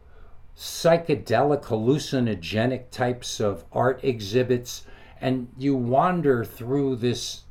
psychedelic, 0.55 1.63
hallucinogenic 1.63 2.89
types 2.91 3.39
of 3.39 3.65
art 3.71 3.99
exhibits, 4.03 4.85
and 5.19 5.49
you 5.57 5.75
wander 5.75 6.45
through 6.45 6.95
this 6.95 7.43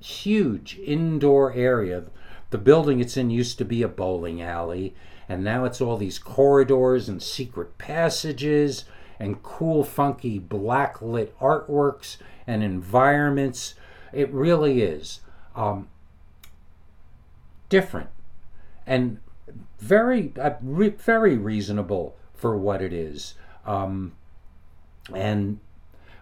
huge 0.00 0.78
indoor 0.84 1.52
area. 1.52 2.04
The 2.50 2.58
building 2.58 3.00
it's 3.00 3.16
in 3.16 3.30
used 3.30 3.58
to 3.58 3.64
be 3.64 3.82
a 3.82 3.88
bowling 3.88 4.42
alley, 4.42 4.94
and 5.28 5.44
now 5.44 5.64
it's 5.64 5.80
all 5.80 5.96
these 5.96 6.18
corridors 6.18 7.08
and 7.08 7.22
secret 7.22 7.78
passages 7.78 8.84
and 9.20 9.42
cool, 9.42 9.84
funky, 9.84 10.40
blacklit 10.40 11.30
artworks 11.40 12.16
and 12.46 12.62
environments 12.62 13.74
it 14.12 14.32
really 14.32 14.82
is 14.82 15.20
um, 15.54 15.88
different 17.68 18.10
and 18.86 19.18
very, 19.78 20.32
uh, 20.40 20.52
re- 20.62 20.88
very 20.90 21.36
reasonable 21.36 22.16
for 22.34 22.56
what 22.56 22.82
it 22.82 22.92
is. 22.92 23.34
Um, 23.64 24.12
and 25.14 25.60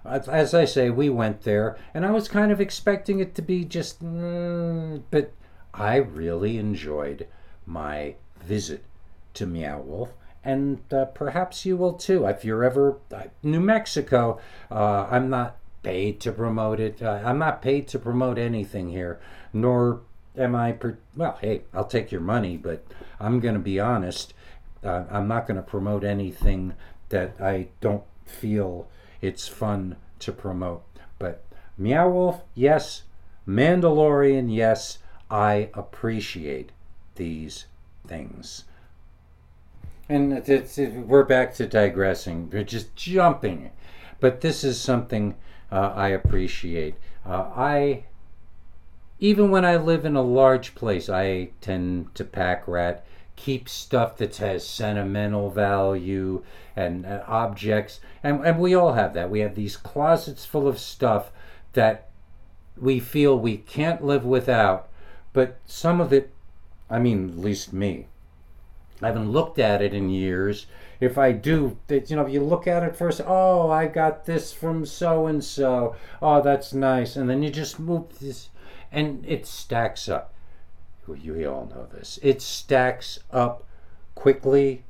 as 0.05 0.55
I 0.55 0.65
say, 0.65 0.91
we 0.91 1.09
went 1.11 1.43
there, 1.43 1.77
and 1.93 2.07
I 2.07 2.11
was 2.11 2.29
kind 2.29 2.51
of 2.51 2.61
expecting 2.61 3.21
it 3.21 3.35
to 3.35 3.43
be 3.43 3.65
just, 3.65 4.03
mm, 4.03 5.03
but 5.11 5.33
I 5.75 5.97
really 5.97 6.57
enjoyed 6.59 7.27
my 7.67 8.15
visit 8.43 8.85
to 9.35 9.47
Meow 9.47 9.81
Wolf, 9.81 10.11
and 10.43 10.81
uh, 10.93 11.05
perhaps 11.07 11.67
you 11.67 11.77
will 11.77 11.93
too. 11.93 12.27
If 12.27 12.45
you're 12.45 12.65
ever 12.65 12.99
uh, 13.15 13.25
New 13.43 13.61
Mexico, 13.61 14.41
uh, 14.71 15.07
I'm 15.11 15.29
not 15.29 15.58
paid 15.83 16.21
to 16.21 16.33
promote 16.33 16.81
it. 16.81 17.03
Uh, 17.03 17.21
I'm 17.25 17.39
not 17.39 17.63
paid 17.63 17.89
to 17.89 17.99
promote 17.99 18.39
anything 18.39 18.91
here, 18.91 19.21
nor 19.53 20.03
am 20.37 20.55
I. 20.55 20.73
Per- 20.73 20.99
well, 21.17 21.39
hey, 21.41 21.63
I'll 21.73 21.85
take 21.85 22.13
your 22.13 22.21
money, 22.21 22.57
but 22.57 22.85
I'm 23.21 23.41
going 23.41 23.55
to 23.55 23.61
be 23.61 23.81
honest. 23.81 24.35
Uh, 24.83 25.05
I'm 25.11 25.27
not 25.29 25.47
going 25.47 25.57
to 25.57 25.63
promote 25.63 26.05
anything 26.05 26.75
that 27.09 27.41
I 27.41 27.69
don't 27.81 28.05
feel 28.25 28.89
it's 29.21 29.49
fun 29.49 29.97
to 30.21 30.33
promote. 30.33 30.85
But 31.19 31.45
Meow 31.77 32.09
Wolf, 32.09 32.43
yes. 32.55 33.03
Mandalorian, 33.47 34.55
yes. 34.55 34.99
I 35.31 35.71
appreciate 35.75 36.71
these 37.17 37.67
things. 38.07 38.65
And 40.09 40.33
it's, 40.33 40.79
it's, 40.79 40.79
we're 40.79 41.25
back 41.25 41.55
to 41.55 41.67
digressing. 41.67 42.49
We're 42.51 42.65
just 42.65 42.95
jumping. 42.97 43.71
But 44.21 44.41
this 44.41 44.65
is 44.65 44.81
something 44.81 45.35
uh, 45.71 45.93
I 45.95 46.09
appreciate. 46.09 46.95
Uh, 47.27 47.51
I 47.55 48.05
even 49.21 49.51
when 49.51 49.65
I 49.65 49.77
live 49.77 50.05
in 50.05 50.15
a 50.15 50.23
large 50.23 50.75
place, 50.75 51.09
I 51.09 51.51
tend 51.61 52.15
to 52.15 52.25
pack 52.25 52.69
rat, 52.69 53.05
keep 53.35 53.69
stuff 53.69 54.17
that 54.19 54.37
has 54.37 54.67
sentimental 54.67 55.51
value 55.51 56.45
and 56.77 57.05
uh, 57.05 57.23
objects, 57.27 58.01
and 58.23 58.45
and 58.45 58.59
we 58.59 58.75
all 58.75 58.93
have 58.93 59.15
that. 59.15 59.31
We 59.31 59.41
have 59.41 59.55
these 59.55 59.77
closets 59.77 60.45
full 60.45 60.69
of 60.69 60.79
stuff 60.79 61.33
that 61.73 62.09
we 62.77 63.01
feel 63.01 63.39
we 63.39 63.57
can't 63.57 64.05
live 64.05 64.25
without, 64.25 64.89
but 65.33 65.59
some 65.67 66.01
of 66.01 66.13
it, 66.13 66.31
I 66.89 66.99
mean, 66.99 67.31
at 67.31 67.39
least 67.39 67.73
me, 67.73 68.07
I 69.03 69.09
haven't 69.09 69.33
looked 69.33 69.59
at 69.59 69.83
it 69.83 69.93
in 69.93 70.09
years 70.11 70.67
if 71.01 71.17
I 71.17 71.33
do, 71.33 71.79
you 71.89 72.17
know, 72.17 72.27
if 72.27 72.33
you 72.33 72.43
look 72.43 72.67
at 72.67 72.83
it 72.83 72.97
first, 72.97 73.21
oh, 73.25 73.71
I 73.71 73.87
got 73.87 74.27
this 74.27 74.53
from 74.53 74.85
so 74.85 75.27
and 75.27 75.43
so. 75.43 75.95
Oh, 76.21 76.43
that's 76.43 76.73
nice. 76.73 77.17
And 77.17 77.31
then 77.31 77.43
you 77.43 77.51
just 77.51 77.79
move 77.79 78.19
this, 78.19 78.51
and 78.91 79.25
it 79.27 79.47
stacks 79.47 80.09
up. 80.09 80.35
You 81.07 81.51
all 81.51 81.67
know 81.67 81.87
this. 81.87 82.19
It 82.23 82.43
stacks 82.43 83.19
up 83.31 83.65
quickly 84.15 84.85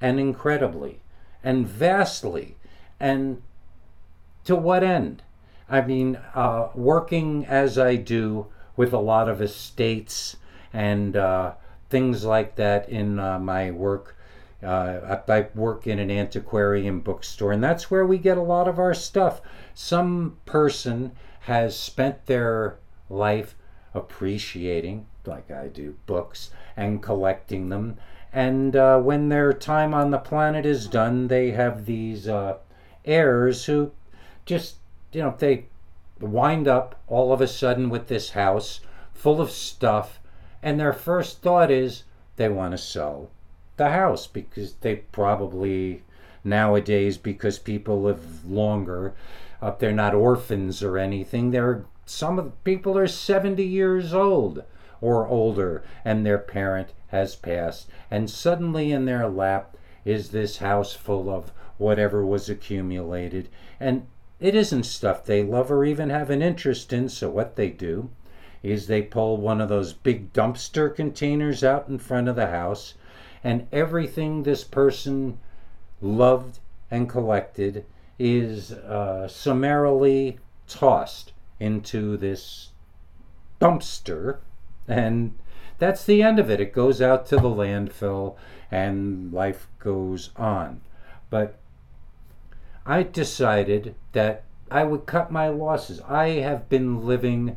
and 0.00 0.20
incredibly 0.20 1.00
and 1.42 1.66
vastly. 1.66 2.56
And 2.98 3.42
to 4.44 4.56
what 4.56 4.84
end? 4.84 5.22
I 5.68 5.80
mean, 5.80 6.18
uh, 6.34 6.68
working 6.74 7.46
as 7.46 7.78
I 7.78 7.96
do 7.96 8.46
with 8.76 8.92
a 8.92 8.98
lot 8.98 9.28
of 9.28 9.40
estates 9.40 10.36
and 10.72 11.16
uh, 11.16 11.54
things 11.90 12.24
like 12.24 12.56
that 12.56 12.88
in 12.88 13.18
uh, 13.18 13.38
my 13.38 13.70
work 13.70 14.13
uh, 14.64 15.20
I, 15.28 15.32
I 15.32 15.48
work 15.54 15.86
in 15.86 15.98
an 15.98 16.10
antiquarian 16.10 17.00
bookstore, 17.00 17.52
and 17.52 17.62
that's 17.62 17.90
where 17.90 18.06
we 18.06 18.18
get 18.18 18.38
a 18.38 18.42
lot 18.42 18.68
of 18.68 18.78
our 18.78 18.94
stuff. 18.94 19.40
Some 19.74 20.38
person 20.46 21.12
has 21.40 21.78
spent 21.78 22.26
their 22.26 22.78
life 23.10 23.54
appreciating, 23.92 25.06
like 25.26 25.50
I 25.50 25.68
do, 25.68 25.96
books 26.06 26.50
and 26.76 27.02
collecting 27.02 27.68
them. 27.68 27.96
And 28.32 28.74
uh, 28.74 28.98
when 28.98 29.28
their 29.28 29.52
time 29.52 29.94
on 29.94 30.10
the 30.10 30.18
planet 30.18 30.66
is 30.66 30.88
done, 30.88 31.28
they 31.28 31.52
have 31.52 31.86
these 31.86 32.28
uh, 32.28 32.58
heirs 33.04 33.66
who 33.66 33.92
just, 34.44 34.76
you 35.12 35.22
know, 35.22 35.34
they 35.38 35.66
wind 36.20 36.66
up 36.66 37.00
all 37.06 37.32
of 37.32 37.40
a 37.40 37.46
sudden 37.46 37.90
with 37.90 38.08
this 38.08 38.30
house 38.30 38.80
full 39.12 39.40
of 39.40 39.50
stuff, 39.50 40.18
and 40.62 40.80
their 40.80 40.92
first 40.92 41.42
thought 41.42 41.70
is 41.70 42.04
they 42.36 42.48
want 42.48 42.72
to 42.72 42.78
sell 42.78 43.30
the 43.76 43.90
house 43.90 44.26
because 44.26 44.74
they 44.74 44.96
probably 44.96 46.02
nowadays 46.42 47.16
because 47.18 47.58
people 47.58 48.02
live 48.02 48.48
longer 48.48 49.14
up 49.62 49.78
they're 49.78 49.92
not 49.92 50.14
orphans 50.14 50.82
or 50.82 50.98
anything 50.98 51.50
they're 51.50 51.84
some 52.06 52.38
of 52.38 52.44
the 52.44 52.50
people 52.64 52.98
are 52.98 53.06
70 53.06 53.64
years 53.64 54.12
old 54.12 54.62
or 55.00 55.26
older 55.26 55.82
and 56.04 56.24
their 56.24 56.38
parent 56.38 56.92
has 57.08 57.36
passed. 57.36 57.88
And 58.10 58.28
suddenly 58.28 58.92
in 58.92 59.04
their 59.04 59.28
lap 59.28 59.76
is 60.04 60.30
this 60.30 60.58
house 60.58 60.92
full 60.92 61.30
of 61.30 61.52
whatever 61.78 62.24
was 62.24 62.48
accumulated. 62.48 63.48
And 63.80 64.06
it 64.40 64.54
isn't 64.54 64.84
stuff 64.84 65.24
they 65.24 65.42
love 65.42 65.70
or 65.70 65.84
even 65.84 66.10
have 66.10 66.30
an 66.30 66.42
interest 66.42 66.92
in 66.92 67.08
so 67.08 67.30
what 67.30 67.56
they 67.56 67.68
do 67.70 68.10
is 68.62 68.86
they 68.86 69.02
pull 69.02 69.36
one 69.36 69.60
of 69.60 69.68
those 69.68 69.92
big 69.92 70.32
dumpster 70.32 70.94
containers 70.94 71.62
out 71.62 71.88
in 71.88 71.98
front 71.98 72.28
of 72.28 72.36
the 72.36 72.48
house 72.48 72.94
and 73.44 73.68
everything 73.70 74.42
this 74.42 74.64
person 74.64 75.38
loved 76.00 76.58
and 76.90 77.08
collected 77.08 77.84
is 78.18 78.72
uh, 78.72 79.28
summarily 79.28 80.38
tossed 80.66 81.32
into 81.60 82.16
this 82.16 82.70
dumpster. 83.60 84.38
And 84.88 85.38
that's 85.78 86.04
the 86.04 86.22
end 86.22 86.38
of 86.38 86.50
it. 86.50 86.60
It 86.60 86.72
goes 86.72 87.02
out 87.02 87.26
to 87.26 87.36
the 87.36 87.42
landfill 87.42 88.36
and 88.70 89.32
life 89.32 89.68
goes 89.78 90.30
on. 90.36 90.80
But 91.30 91.58
i 92.86 93.02
decided 93.02 93.94
that 94.12 94.44
i 94.70 94.84
would 94.84 95.06
cut 95.06 95.30
my 95.30 95.48
losses. 95.48 96.00
I 96.02 96.28
have 96.40 96.68
been 96.68 97.06
living 97.06 97.56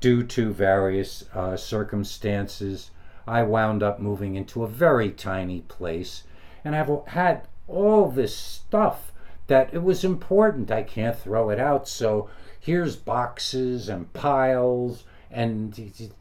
due 0.00 0.22
to 0.24 0.52
various 0.52 1.24
uh, 1.34 1.56
circumstances 1.56 2.90
I 3.26 3.42
wound 3.42 3.82
up 3.82 4.00
moving 4.00 4.34
into 4.34 4.62
a 4.62 4.68
very 4.68 5.10
tiny 5.10 5.60
place 5.62 6.24
and 6.64 6.74
I've 6.76 6.90
had 7.08 7.46
all 7.68 8.10
this 8.10 8.36
stuff 8.36 9.12
that 9.46 9.72
it 9.72 9.82
was 9.82 10.04
important. 10.04 10.70
I 10.70 10.82
can't 10.82 11.18
throw 11.18 11.50
it 11.50 11.58
out. 11.58 11.88
So 11.88 12.28
here's 12.58 12.96
boxes 12.96 13.88
and 13.88 14.12
piles 14.12 15.04
and 15.30 16.12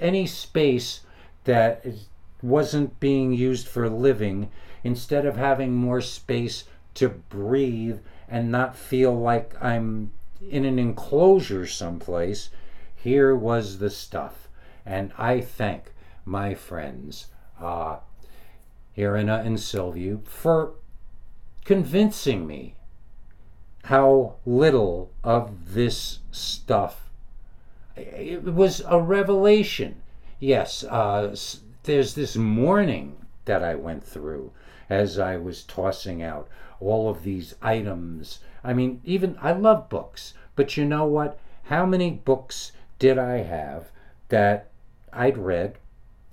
any 0.00 0.26
space 0.26 1.00
that 1.44 1.86
wasn't 2.42 2.98
being 3.00 3.32
used 3.32 3.66
for 3.66 3.88
living 3.88 4.50
instead 4.82 5.24
of 5.24 5.36
having 5.36 5.74
more 5.74 6.00
space 6.00 6.64
to 6.94 7.08
breathe 7.08 8.00
and 8.28 8.50
not 8.50 8.76
feel 8.76 9.14
like 9.18 9.54
I'm 9.62 10.12
in 10.50 10.64
an 10.64 10.78
enclosure 10.78 11.66
someplace. 11.66 12.50
Here 12.94 13.34
was 13.34 13.78
the 13.78 13.90
stuff. 13.90 14.48
And 14.86 15.12
I 15.16 15.40
thank 15.40 15.93
my 16.24 16.54
friends, 16.54 17.26
uh, 17.60 17.98
Irina 18.96 19.42
and 19.44 19.60
Sylvia, 19.60 20.18
for 20.24 20.74
convincing 21.64 22.46
me 22.46 22.74
how 23.84 24.36
little 24.46 25.10
of 25.22 25.74
this 25.74 26.20
stuff. 26.30 27.10
It 27.96 28.44
was 28.44 28.82
a 28.88 29.00
revelation. 29.00 30.02
Yes, 30.40 30.84
uh, 30.84 31.34
there's 31.82 32.14
this 32.14 32.36
mourning 32.36 33.16
that 33.44 33.62
I 33.62 33.74
went 33.74 34.04
through 34.04 34.52
as 34.88 35.18
I 35.18 35.36
was 35.36 35.62
tossing 35.62 36.22
out 36.22 36.48
all 36.80 37.08
of 37.08 37.24
these 37.24 37.54
items. 37.62 38.40
I 38.62 38.72
mean, 38.72 39.00
even 39.04 39.36
I 39.40 39.52
love 39.52 39.88
books, 39.88 40.34
but 40.56 40.76
you 40.76 40.84
know 40.84 41.04
what? 41.04 41.38
How 41.64 41.86
many 41.86 42.10
books 42.10 42.72
did 42.98 43.18
I 43.18 43.38
have 43.38 43.90
that 44.28 44.70
I'd 45.12 45.38
read 45.38 45.76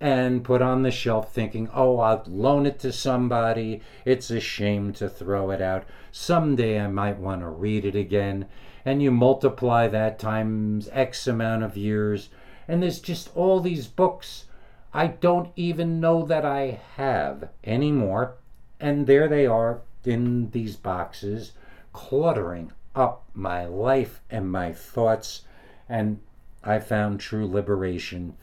and 0.01 0.43
put 0.43 0.63
on 0.63 0.81
the 0.81 0.89
shelf 0.89 1.31
thinking, 1.31 1.69
oh, 1.75 1.99
I'll 1.99 2.23
loan 2.25 2.65
it 2.65 2.79
to 2.79 2.91
somebody. 2.91 3.81
It's 4.03 4.31
a 4.31 4.39
shame 4.39 4.93
to 4.93 5.07
throw 5.07 5.51
it 5.51 5.61
out. 5.61 5.85
Someday 6.11 6.81
I 6.81 6.87
might 6.87 7.19
want 7.19 7.41
to 7.41 7.47
read 7.47 7.85
it 7.85 7.95
again. 7.95 8.47
And 8.83 9.03
you 9.03 9.11
multiply 9.11 9.87
that 9.87 10.17
times 10.17 10.89
X 10.91 11.27
amount 11.27 11.61
of 11.61 11.77
years, 11.77 12.29
and 12.67 12.81
there's 12.81 12.99
just 12.99 13.29
all 13.35 13.59
these 13.59 13.85
books 13.85 14.45
I 14.91 15.07
don't 15.07 15.51
even 15.55 15.99
know 16.01 16.25
that 16.25 16.43
I 16.43 16.81
have 16.97 17.49
anymore. 17.63 18.33
And 18.79 19.05
there 19.05 19.27
they 19.27 19.45
are 19.45 19.81
in 20.03 20.49
these 20.49 20.75
boxes, 20.75 21.51
cluttering 21.93 22.71
up 22.95 23.23
my 23.35 23.65
life 23.65 24.21
and 24.31 24.51
my 24.51 24.73
thoughts. 24.73 25.43
And 25.87 26.19
I 26.63 26.79
found 26.79 27.19
true 27.19 27.47
liberation. 27.47 28.35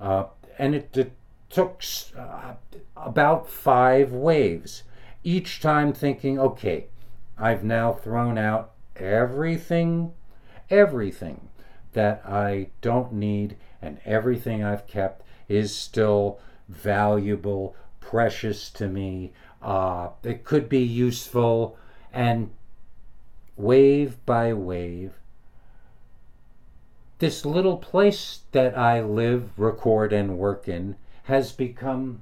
Uh, 0.00 0.24
and 0.58 0.74
it, 0.74 1.12
took 1.54 1.84
uh, 2.18 2.54
about 2.96 3.48
five 3.48 4.10
waves, 4.12 4.82
each 5.22 5.60
time 5.60 5.92
thinking, 5.92 6.36
okay, 6.36 6.86
I've 7.38 7.62
now 7.62 7.92
thrown 7.92 8.36
out 8.38 8.72
everything, 8.96 10.12
everything 10.68 11.48
that 11.92 12.22
I 12.26 12.70
don't 12.80 13.12
need, 13.12 13.56
and 13.80 14.00
everything 14.04 14.64
I've 14.64 14.88
kept 14.88 15.22
is 15.48 15.76
still 15.76 16.40
valuable, 16.68 17.76
precious 18.00 18.68
to 18.70 18.88
me. 18.88 19.32
Uh, 19.62 20.08
it 20.24 20.44
could 20.44 20.68
be 20.68 20.82
useful, 20.82 21.78
and 22.12 22.50
wave 23.56 24.24
by 24.26 24.52
wave, 24.52 25.20
this 27.24 27.46
little 27.46 27.78
place 27.78 28.40
that 28.52 28.76
I 28.76 29.00
live, 29.00 29.58
record, 29.58 30.12
and 30.12 30.36
work 30.36 30.68
in 30.68 30.94
has 31.22 31.52
become 31.52 32.20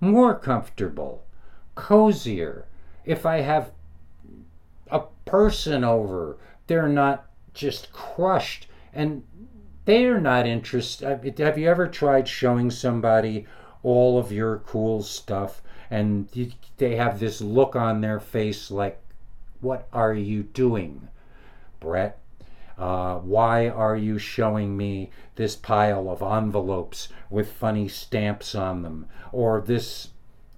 more 0.00 0.34
comfortable, 0.34 1.22
cozier. 1.76 2.66
If 3.04 3.24
I 3.24 3.42
have 3.42 3.70
a 4.90 5.02
person 5.24 5.84
over, 5.84 6.38
they're 6.66 6.88
not 6.88 7.26
just 7.54 7.92
crushed 7.92 8.66
and 8.92 9.22
they're 9.84 10.20
not 10.20 10.48
interested. 10.48 11.38
Have 11.38 11.56
you 11.56 11.70
ever 11.70 11.86
tried 11.86 12.26
showing 12.26 12.72
somebody 12.72 13.46
all 13.84 14.18
of 14.18 14.32
your 14.32 14.58
cool 14.66 15.04
stuff 15.04 15.62
and 15.88 16.28
you, 16.32 16.50
they 16.78 16.96
have 16.96 17.20
this 17.20 17.40
look 17.40 17.76
on 17.76 18.00
their 18.00 18.18
face 18.18 18.72
like, 18.72 19.00
What 19.60 19.86
are 19.92 20.14
you 20.14 20.42
doing, 20.42 21.06
Bret? 21.78 22.18
Uh, 22.78 23.16
why 23.16 23.68
are 23.68 23.96
you 23.96 24.18
showing 24.18 24.76
me 24.76 25.10
this 25.36 25.56
pile 25.56 26.10
of 26.10 26.22
envelopes 26.22 27.08
with 27.30 27.50
funny 27.50 27.88
stamps 27.88 28.54
on 28.54 28.82
them? 28.82 29.06
Or 29.32 29.60
this 29.60 30.10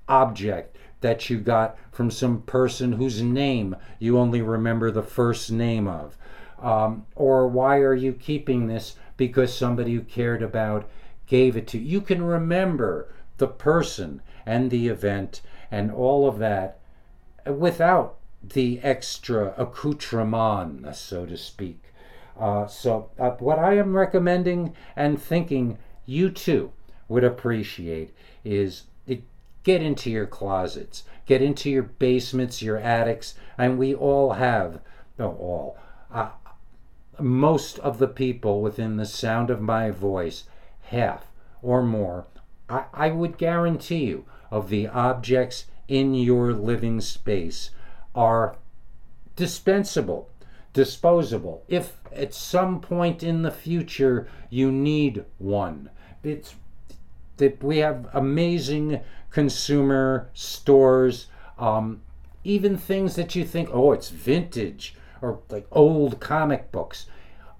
object 0.08 0.76
that 1.00 1.30
you 1.30 1.38
got 1.38 1.76
from 1.92 2.10
some 2.10 2.42
person 2.42 2.92
whose 2.92 3.22
name 3.22 3.76
you 3.98 4.18
only 4.18 4.42
remember 4.42 4.90
the 4.90 5.02
first 5.02 5.52
name 5.52 5.86
of? 5.86 6.16
Um, 6.58 7.06
or 7.14 7.46
why 7.46 7.78
are 7.78 7.94
you 7.94 8.12
keeping 8.12 8.66
this 8.66 8.96
because 9.16 9.56
somebody 9.56 9.92
you 9.92 10.00
cared 10.00 10.42
about 10.42 10.88
gave 11.26 11.56
it 11.56 11.68
to 11.68 11.78
you? 11.78 11.84
You 11.84 12.00
can 12.00 12.22
remember 12.22 13.14
the 13.36 13.46
person 13.46 14.22
and 14.44 14.70
the 14.70 14.88
event 14.88 15.40
and 15.70 15.92
all 15.92 16.28
of 16.28 16.38
that 16.38 16.80
without 17.46 18.16
the 18.42 18.80
extra 18.82 19.54
accoutrement, 19.56 20.96
so 20.96 21.26
to 21.26 21.36
speak. 21.36 21.87
Uh, 22.38 22.66
so, 22.66 23.10
uh, 23.18 23.30
what 23.38 23.58
I 23.58 23.76
am 23.76 23.96
recommending 23.96 24.74
and 24.94 25.20
thinking 25.20 25.78
you 26.06 26.30
too 26.30 26.72
would 27.08 27.24
appreciate 27.24 28.14
is 28.44 28.84
get 29.68 29.82
into 29.82 30.10
your 30.10 30.26
closets, 30.26 31.04
get 31.26 31.42
into 31.42 31.68
your 31.68 31.82
basements, 31.82 32.62
your 32.62 32.78
attics, 32.78 33.34
and 33.58 33.76
we 33.76 33.94
all 33.94 34.32
have, 34.32 34.80
no, 35.18 35.32
all, 35.32 35.76
uh, 36.10 36.30
most 37.20 37.78
of 37.80 37.98
the 37.98 38.08
people 38.08 38.62
within 38.62 38.96
the 38.96 39.04
sound 39.04 39.50
of 39.50 39.60
my 39.60 39.90
voice, 39.90 40.44
half 40.84 41.30
or 41.60 41.82
more, 41.82 42.26
I, 42.68 42.84
I 42.94 43.10
would 43.10 43.36
guarantee 43.36 44.06
you, 44.06 44.24
of 44.50 44.70
the 44.70 44.88
objects 44.88 45.66
in 45.86 46.14
your 46.14 46.54
living 46.54 47.02
space 47.02 47.70
are 48.14 48.56
dispensable 49.36 50.30
disposable. 50.78 51.64
If 51.66 51.96
at 52.14 52.32
some 52.32 52.80
point 52.80 53.24
in 53.24 53.42
the 53.42 53.50
future 53.50 54.28
you 54.48 54.70
need 54.70 55.24
one, 55.38 55.90
it's 56.22 56.54
that 57.38 57.60
we 57.64 57.78
have 57.78 58.06
amazing 58.12 59.00
consumer 59.32 60.30
stores, 60.34 61.26
um, 61.58 62.02
even 62.44 62.76
things 62.76 63.16
that 63.16 63.34
you 63.34 63.44
think, 63.44 63.68
oh, 63.72 63.90
it's 63.90 64.10
vintage 64.10 64.94
or 65.20 65.40
like 65.50 65.66
old 65.72 66.20
comic 66.20 66.70
books. 66.70 67.06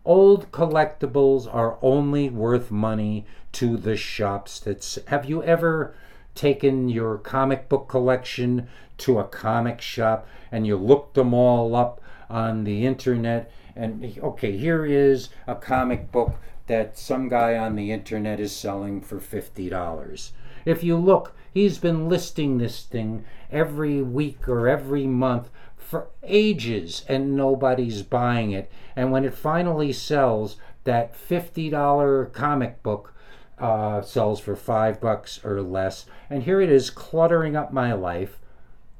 Old 0.05 0.53
collectibles 0.53 1.53
are 1.53 1.77
only 1.83 2.31
worth 2.31 2.71
money 2.71 3.27
to 3.51 3.77
the 3.77 3.97
shops 3.97 4.61
that 4.61 4.99
have 5.09 5.29
you 5.29 5.43
ever 5.43 5.97
taken 6.37 6.89
your 6.89 7.19
comic 7.19 7.69
book 7.69 7.89
collection 7.89 8.69
to 8.99 9.19
a 9.19 9.25
comic 9.25 9.81
shop 9.81 10.25
and 10.53 10.69
you 10.69 10.77
looked 10.77 11.15
them 11.15 11.35
all 11.35 11.75
up 11.75 12.01
on 12.29 12.65
the 12.65 12.87
internet. 12.87 13.51
And 13.77 14.19
okay 14.23 14.57
here 14.57 14.85
is 14.85 15.29
a 15.47 15.55
comic 15.55 16.11
book 16.13 16.37
that 16.67 16.99
some 16.99 17.29
guy 17.29 17.57
on 17.57 17.77
the 17.77 17.93
internet 17.93 18.41
is 18.41 18.55
selling 18.55 19.01
for 19.01 19.19
$50 19.19 20.31
if 20.65 20.85
you 20.85 20.97
look 20.97 21.35
he's 21.55 21.79
been 21.79 22.09
listing 22.09 22.59
this 22.59 22.85
thing 22.85 23.25
every 23.51 24.03
week 24.03 24.49
or 24.49 24.69
every 24.69 25.07
month 25.07 25.51
for 25.77 26.09
ages 26.23 27.05
and 27.09 27.35
nobody's 27.35 28.03
buying 28.03 28.51
it. 28.51 28.71
And 28.95 29.11
when 29.11 29.25
it 29.25 29.33
finally 29.35 29.93
sells 29.93 30.57
that 30.85 31.15
$50 31.15 32.33
comic 32.33 32.83
book 32.83 33.15
uh, 33.59 34.03
sells 34.03 34.39
for 34.39 34.55
five 34.55 35.01
bucks 35.01 35.43
or 35.45 35.63
less. 35.63 36.07
And 36.31 36.43
here 36.43 36.61
it 36.61 36.71
is 36.71 36.91
cluttering 36.91 37.57
up 37.57 37.73
my 37.73 37.93
life. 37.93 38.39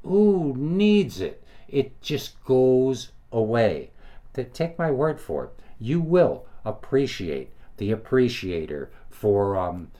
Who 0.03 0.53
needs 0.57 1.21
it? 1.21 1.43
It 1.67 2.01
just 2.01 2.43
goes 2.43 3.11
away. 3.31 3.91
Take 4.53 4.79
my 4.79 4.89
word 4.89 5.19
for 5.19 5.45
it, 5.45 5.51
you 5.79 5.99
will 5.99 6.45
appreciate 6.63 7.51
the 7.77 7.91
appreciator 7.91 8.89
for 9.09 9.57
um 9.57 9.91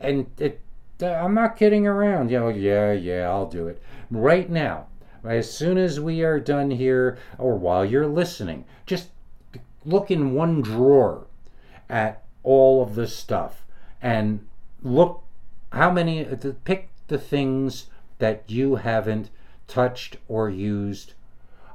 and 0.00 0.26
it 0.38 0.60
I'm 1.00 1.34
not 1.34 1.56
kidding 1.56 1.86
around. 1.86 2.30
You 2.30 2.40
know, 2.40 2.48
yeah, 2.48 2.92
yeah, 2.92 3.28
I'll 3.28 3.46
do 3.46 3.68
it. 3.68 3.80
Right 4.10 4.50
now, 4.50 4.86
as 5.24 5.52
soon 5.52 5.78
as 5.78 6.00
we 6.00 6.22
are 6.22 6.40
done 6.40 6.72
here, 6.72 7.18
or 7.38 7.56
while 7.56 7.84
you're 7.84 8.06
listening, 8.06 8.64
just 8.86 9.10
look 9.84 10.10
in 10.10 10.34
one 10.34 10.60
drawer 10.60 11.26
at 11.88 12.24
all 12.42 12.82
of 12.82 12.94
the 12.94 13.06
stuff 13.06 13.64
and 14.02 14.46
look 14.82 15.22
how 15.72 15.90
many, 15.90 16.24
pick 16.64 16.90
the 17.08 17.18
things 17.18 17.86
that 18.18 18.44
you 18.48 18.76
haven't 18.76 19.30
touched 19.66 20.16
or 20.28 20.48
used 20.50 21.14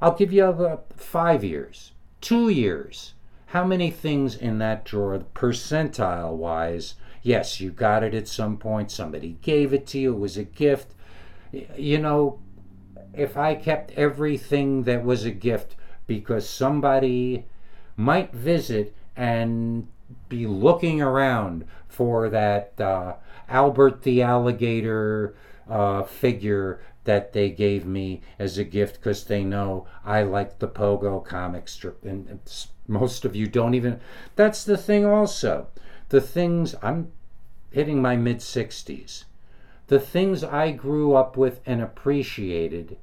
I'll 0.04 0.14
give 0.14 0.34
you 0.34 0.44
a, 0.44 0.80
five 0.98 1.42
years, 1.42 1.92
two 2.20 2.50
years. 2.50 3.14
How 3.46 3.64
many 3.64 3.90
things 3.90 4.36
in 4.36 4.58
that 4.58 4.84
drawer, 4.84 5.18
percentile 5.34 6.36
wise? 6.36 6.96
Yes, 7.22 7.58
you 7.58 7.70
got 7.70 8.04
it 8.04 8.12
at 8.12 8.28
some 8.28 8.58
point. 8.58 8.90
Somebody 8.90 9.38
gave 9.40 9.72
it 9.72 9.86
to 9.88 9.98
you. 9.98 10.12
It 10.12 10.18
was 10.18 10.36
a 10.36 10.44
gift. 10.44 10.92
You 11.74 11.96
know, 11.96 12.38
if 13.14 13.38
I 13.38 13.54
kept 13.54 13.92
everything 13.92 14.82
that 14.82 15.04
was 15.04 15.24
a 15.24 15.30
gift 15.30 15.74
because 16.06 16.46
somebody 16.46 17.46
might 17.96 18.34
visit 18.34 18.94
and 19.16 19.88
be 20.28 20.46
looking 20.46 21.00
around 21.00 21.64
for 21.88 22.28
that 22.28 22.78
uh, 22.78 23.14
Albert 23.48 24.02
the 24.02 24.20
alligator 24.20 25.34
uh, 25.66 26.02
figure 26.02 26.82
that 27.04 27.32
they 27.32 27.50
gave 27.50 27.86
me 27.86 28.22
as 28.38 28.58
a 28.58 28.64
gift 28.64 28.96
because 28.96 29.24
they 29.24 29.44
know 29.44 29.86
I 30.04 30.22
like 30.22 30.58
the 30.58 30.68
Pogo 30.68 31.24
comic 31.24 31.68
strip. 31.68 32.04
And 32.04 32.40
most 32.88 33.24
of 33.24 33.36
you 33.36 33.46
don't 33.46 33.74
even. 33.74 34.00
That's 34.36 34.64
the 34.64 34.76
thing, 34.76 35.04
also. 35.04 35.68
The 36.08 36.20
things 36.20 36.74
I'm 36.82 37.12
hitting 37.70 38.00
my 38.00 38.16
mid 38.16 38.38
60s. 38.38 39.24
The 39.88 40.00
things 40.00 40.42
I 40.42 40.70
grew 40.70 41.14
up 41.14 41.36
with 41.36 41.60
and 41.66 41.82
appreciated, 41.82 42.96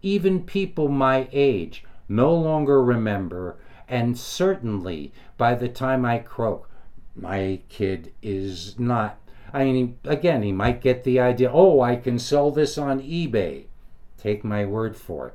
even 0.00 0.44
people 0.44 0.88
my 0.88 1.28
age 1.32 1.84
no 2.08 2.34
longer 2.34 2.82
remember. 2.82 3.58
And 3.88 4.16
certainly 4.16 5.12
by 5.36 5.54
the 5.54 5.68
time 5.68 6.04
I 6.06 6.18
croak, 6.18 6.70
my 7.14 7.60
kid 7.68 8.12
is 8.22 8.78
not 8.78 9.18
I 9.54 9.66
mean, 9.66 9.98
again, 10.02 10.42
he 10.42 10.50
might 10.50 10.80
get 10.80 11.04
the 11.04 11.20
idea, 11.20 11.48
oh, 11.50 11.80
I 11.80 11.94
can 11.94 12.18
sell 12.18 12.50
this 12.50 12.76
on 12.76 13.00
eBay. 13.00 13.66
Take 14.18 14.42
my 14.42 14.64
word 14.64 14.96
for 14.96 15.28
it. 15.28 15.34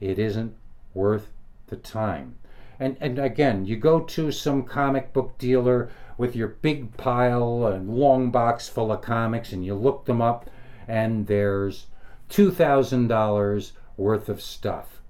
It 0.00 0.18
isn't 0.18 0.56
worth 0.94 1.28
the 1.66 1.76
time. 1.76 2.36
And, 2.80 2.96
and 2.98 3.18
again, 3.18 3.66
you 3.66 3.76
go 3.76 4.00
to 4.00 4.32
some 4.32 4.62
comic 4.62 5.12
book 5.12 5.36
dealer 5.36 5.90
with 6.16 6.34
your 6.34 6.48
big 6.48 6.96
pile 6.96 7.66
and 7.66 7.90
long 7.90 8.30
box 8.30 8.70
full 8.70 8.90
of 8.90 9.02
comics 9.02 9.52
and 9.52 9.66
you 9.66 9.74
look 9.74 10.06
them 10.06 10.22
up 10.22 10.48
and 10.88 11.26
there's 11.26 11.88
$2,000 12.30 13.72
worth 13.98 14.28
of 14.30 14.40
stuff. 14.40 15.02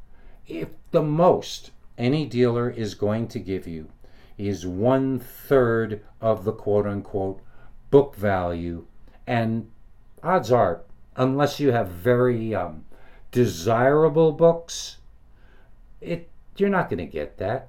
If 0.48 0.70
the 0.90 1.02
most 1.02 1.70
any 1.96 2.26
dealer 2.26 2.68
is 2.68 2.94
going 2.94 3.28
to 3.28 3.38
give 3.38 3.68
you 3.68 3.90
is 4.36 4.66
one 4.66 5.20
third 5.20 6.02
of 6.20 6.44
the 6.44 6.52
quote 6.52 6.86
unquote 6.86 7.40
book 7.92 8.16
value, 8.16 8.86
and 9.26 9.70
odds 10.22 10.50
are, 10.50 10.80
unless 11.14 11.60
you 11.60 11.70
have 11.70 11.88
very 11.88 12.52
um, 12.54 12.84
desirable 13.30 14.32
books, 14.32 14.96
it 16.00 16.28
you're 16.56 16.70
not 16.70 16.88
going 16.88 16.98
to 16.98 17.06
get 17.06 17.38
that. 17.38 17.68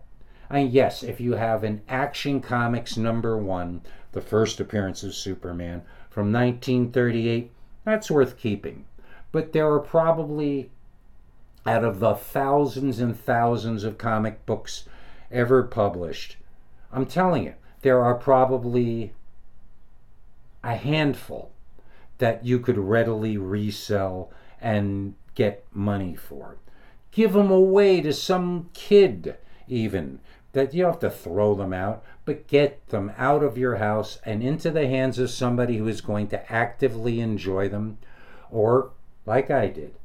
And 0.50 0.72
yes, 0.72 1.04
if 1.04 1.20
you 1.20 1.34
have 1.34 1.64
an 1.64 1.82
Action 1.90 2.42
Comics 2.42 2.98
number 2.98 3.38
one, 3.38 3.82
the 4.14 4.22
first 4.22 4.60
appearance 4.60 5.04
of 5.04 5.14
Superman 5.14 5.84
from 6.10 6.32
1938, 6.32 7.52
that's 7.84 8.10
worth 8.10 8.38
keeping. 8.38 8.86
But 9.32 9.52
there 9.52 9.72
are 9.72 9.80
probably, 9.80 10.70
out 11.66 11.84
of 11.84 12.00
the 12.00 12.14
thousands 12.14 13.00
and 13.00 13.20
thousands 13.20 13.84
of 13.84 13.98
comic 13.98 14.46
books 14.46 14.88
ever 15.32 15.64
published, 15.64 16.38
I'm 16.92 17.08
telling 17.08 17.44
you, 17.44 17.56
there 17.82 18.04
are 18.04 18.16
probably 18.16 19.14
a 20.63 20.76
handful 20.76 21.52
that 22.19 22.45
you 22.45 22.60
could 22.60 22.78
readily 22.78 23.38
resell 23.38 24.32
and 24.62 25.15
get 25.36 25.65
money 25.73 26.15
for. 26.15 26.58
Give 27.12 27.34
them 27.34 27.52
away 27.52 28.02
to 28.02 28.13
some 28.13 28.69
kid, 28.73 29.38
even. 29.67 30.19
That 30.54 30.73
you 30.73 30.84
don't 30.84 30.93
have 30.93 30.99
to 31.02 31.10
throw 31.10 31.56
them 31.56 31.73
out, 31.73 32.04
but 32.26 32.47
get 32.47 32.88
them 32.89 33.12
out 33.17 33.43
of 33.43 33.58
your 33.58 33.78
house 33.78 34.19
and 34.23 34.43
into 34.43 34.69
the 34.71 34.88
hands 34.88 35.17
of 35.19 35.32
somebody 35.32 35.78
who 35.78 35.88
is 35.88 36.02
going 36.02 36.28
to 36.28 36.52
actively 36.52 37.19
enjoy 37.19 37.69
them. 37.69 37.97
Or, 38.52 38.91
like 39.26 39.49
I 39.49 39.67
did, 39.67 39.95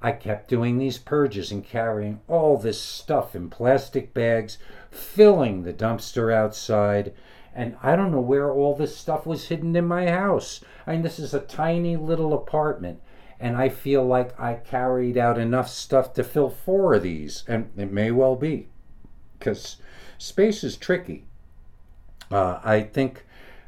I 0.00 0.12
kept 0.12 0.48
doing 0.48 0.78
these 0.78 0.98
purges 0.98 1.52
and 1.52 1.64
carrying 1.64 2.20
all 2.26 2.56
this 2.56 2.80
stuff 2.80 3.36
in 3.36 3.50
plastic 3.50 4.12
bags, 4.12 4.58
filling 4.90 5.62
the 5.62 5.72
dumpster 5.72 6.34
outside, 6.34 7.12
and 7.54 7.76
I 7.82 7.96
don't 7.96 8.12
know 8.12 8.20
where 8.20 8.50
all 8.50 8.74
this 8.74 8.96
stuff 8.96 9.26
was 9.26 9.48
hidden 9.48 9.76
in 9.76 9.86
my 9.86 10.08
house. 10.08 10.60
I 10.86 10.92
mean, 10.92 11.02
this 11.02 11.18
is 11.18 11.34
a 11.34 11.40
tiny 11.40 11.96
little 11.96 12.32
apartment, 12.32 13.00
and 13.38 13.56
I 13.56 13.68
feel 13.68 14.04
like 14.04 14.38
I 14.40 14.54
carried 14.54 15.18
out 15.18 15.38
enough 15.38 15.68
stuff 15.68 16.14
to 16.14 16.24
fill 16.24 16.50
four 16.50 16.94
of 16.94 17.02
these, 17.02 17.44
and 17.46 17.70
it 17.76 17.92
may 17.92 18.10
well 18.10 18.36
be, 18.36 18.68
because 19.38 19.76
space 20.18 20.64
is 20.64 20.76
tricky. 20.76 21.24
Uh, 22.30 22.60
I 22.64 22.82
think. 22.82 23.24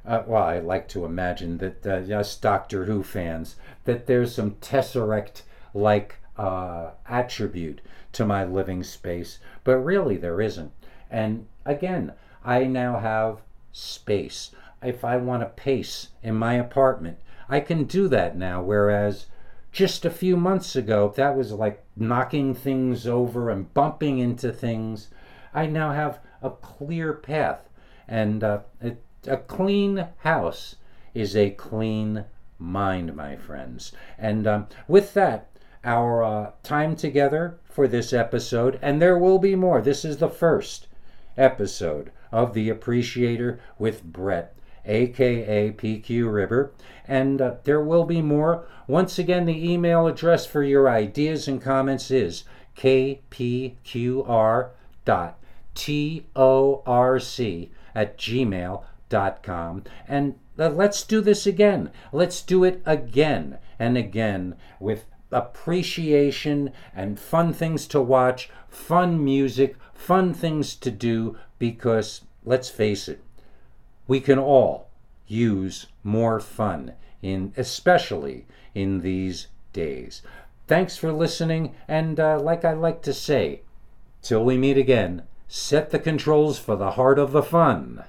Uh, 0.07 0.23
well, 0.27 0.43
I 0.43 0.59
like 0.59 0.87
to 0.89 1.07
imagine 1.07 1.57
that 1.59 1.87
uh, 1.87 2.15
us 2.15 2.37
Doctor 2.37 2.85
Who 2.85 3.03
fans 3.03 3.57
that 3.85 4.07
there's 4.07 4.35
some 4.35 4.53
tesseract 4.57 5.43
like 5.73 6.17
uh, 6.37 6.91
attribute 7.09 7.81
to 8.13 8.27
my 8.27 8.45
living 8.45 8.83
space, 8.83 9.39
but 9.65 9.79
really 9.79 10.17
there 10.17 10.41
isn't. 10.41 10.73
And 11.11 11.47
again, 11.65 12.13
I 12.45 12.65
now 12.65 12.99
have 12.99 13.41
space. 13.75 14.53
If 14.83 15.05
I 15.05 15.17
want 15.17 15.43
to 15.43 15.47
pace 15.47 16.09
in 16.23 16.37
my 16.37 16.55
apartment, 16.55 17.19
I 17.49 17.61
can 17.61 17.85
do 17.85 18.07
that 18.09 18.37
now. 18.37 18.63
Whereas 18.63 19.27
just 19.73 20.05
a 20.05 20.11
few 20.11 20.37
months 20.37 20.77
ago, 20.77 21.13
that 21.17 21.37
was 21.37 21.53
like 21.53 21.85
knocking 21.97 22.55
things 22.55 23.07
over 23.07 23.51
and 23.51 23.75
bumping 23.75 24.19
into 24.19 24.53
things. 24.53 25.09
I 25.53 25.67
now 25.67 25.93
have 25.93 26.21
a 26.41 26.51
clear 26.51 27.13
path. 27.13 27.69
And 28.07 28.45
uh, 28.45 28.61
it, 28.81 29.03
a 29.27 29.39
clean 29.39 30.07
house 30.19 30.77
is 31.13 31.35
a 31.35 31.51
clean 31.51 32.27
mind, 32.59 33.17
my 33.17 33.37
friends. 33.37 33.93
And 34.17 34.47
um, 34.47 34.69
with 34.87 35.15
that, 35.15 35.51
our 35.83 36.23
uh, 36.23 36.51
time 36.63 36.95
together 36.95 37.59
for 37.65 37.89
this 37.89 38.13
episode, 38.13 38.79
and 38.81 39.03
there 39.03 39.19
will 39.19 39.39
be 39.39 39.57
more. 39.57 39.83
This 39.83 40.05
is 40.05 40.19
the 40.19 40.29
first 40.29 40.87
episode 41.37 42.13
of 42.35 42.53
The 42.53 42.69
Appreciator 42.69 43.61
with 43.79 44.03
Bret, 44.03 44.57
aka 44.85 45.71
PQ 45.71 46.33
Ribber. 46.33 46.73
And 47.07 47.41
uh, 47.41 47.55
there 47.63 47.81
will 47.81 48.05
be 48.05 48.21
more. 48.21 48.67
Once 48.89 49.21
again, 49.21 49.47
the 49.47 49.73
email 49.73 50.09
address 50.09 50.45
for 50.45 50.65
your 50.65 50.91
ideas 50.91 51.47
and 51.47 51.63
comments 51.63 52.11
is 52.11 52.43
kpqr.torc 52.77 53.77
at 57.95 58.19
gmail.com. 58.19 59.85
And 60.09 60.35
uh, 60.59 60.69
let's 60.69 61.03
do 61.05 61.21
this 61.21 61.47
again. 61.47 61.91
Let's 62.13 62.43
do 62.43 62.65
it 62.65 62.83
again 62.85 63.59
and 63.79 63.97
again 63.97 64.57
with 64.81 65.07
appreciation 65.31 66.73
and 66.95 67.19
fun 67.19 67.53
things 67.53 67.87
to 67.89 68.01
watch, 68.01 68.51
fun 68.69 69.25
music, 69.25 69.77
fun 69.93 70.35
things 70.35 70.75
to 70.75 70.91
do, 70.91 71.37
because 71.59 72.23
let's 72.45 72.69
face 72.69 73.09
it, 73.09 73.23
we 74.07 74.21
can 74.21 74.39
all 74.39 74.89
use 75.27 75.87
more 76.03 76.41
fun 76.41 76.93
in 77.23 77.53
especially 77.57 78.47
in 78.75 79.01
these 79.01 79.49
days. 79.73 80.23
Thanks 80.67 80.97
for 80.97 81.13
listening, 81.13 81.75
and 81.89 82.19
uh, 82.19 82.39
like 82.41 82.65
I 82.65 82.73
like 82.73 83.03
to 83.03 83.13
say, 83.13 83.63
till 84.23 84.45
we 84.45 84.57
meet 84.57 84.79
again, 84.79 85.23
set 85.49 85.91
the 85.91 85.99
controls 85.99 86.59
for 86.59 86.77
the 86.77 86.93
heart 86.93 87.19
of 87.19 87.33
the 87.33 87.43
fun. 87.43 88.05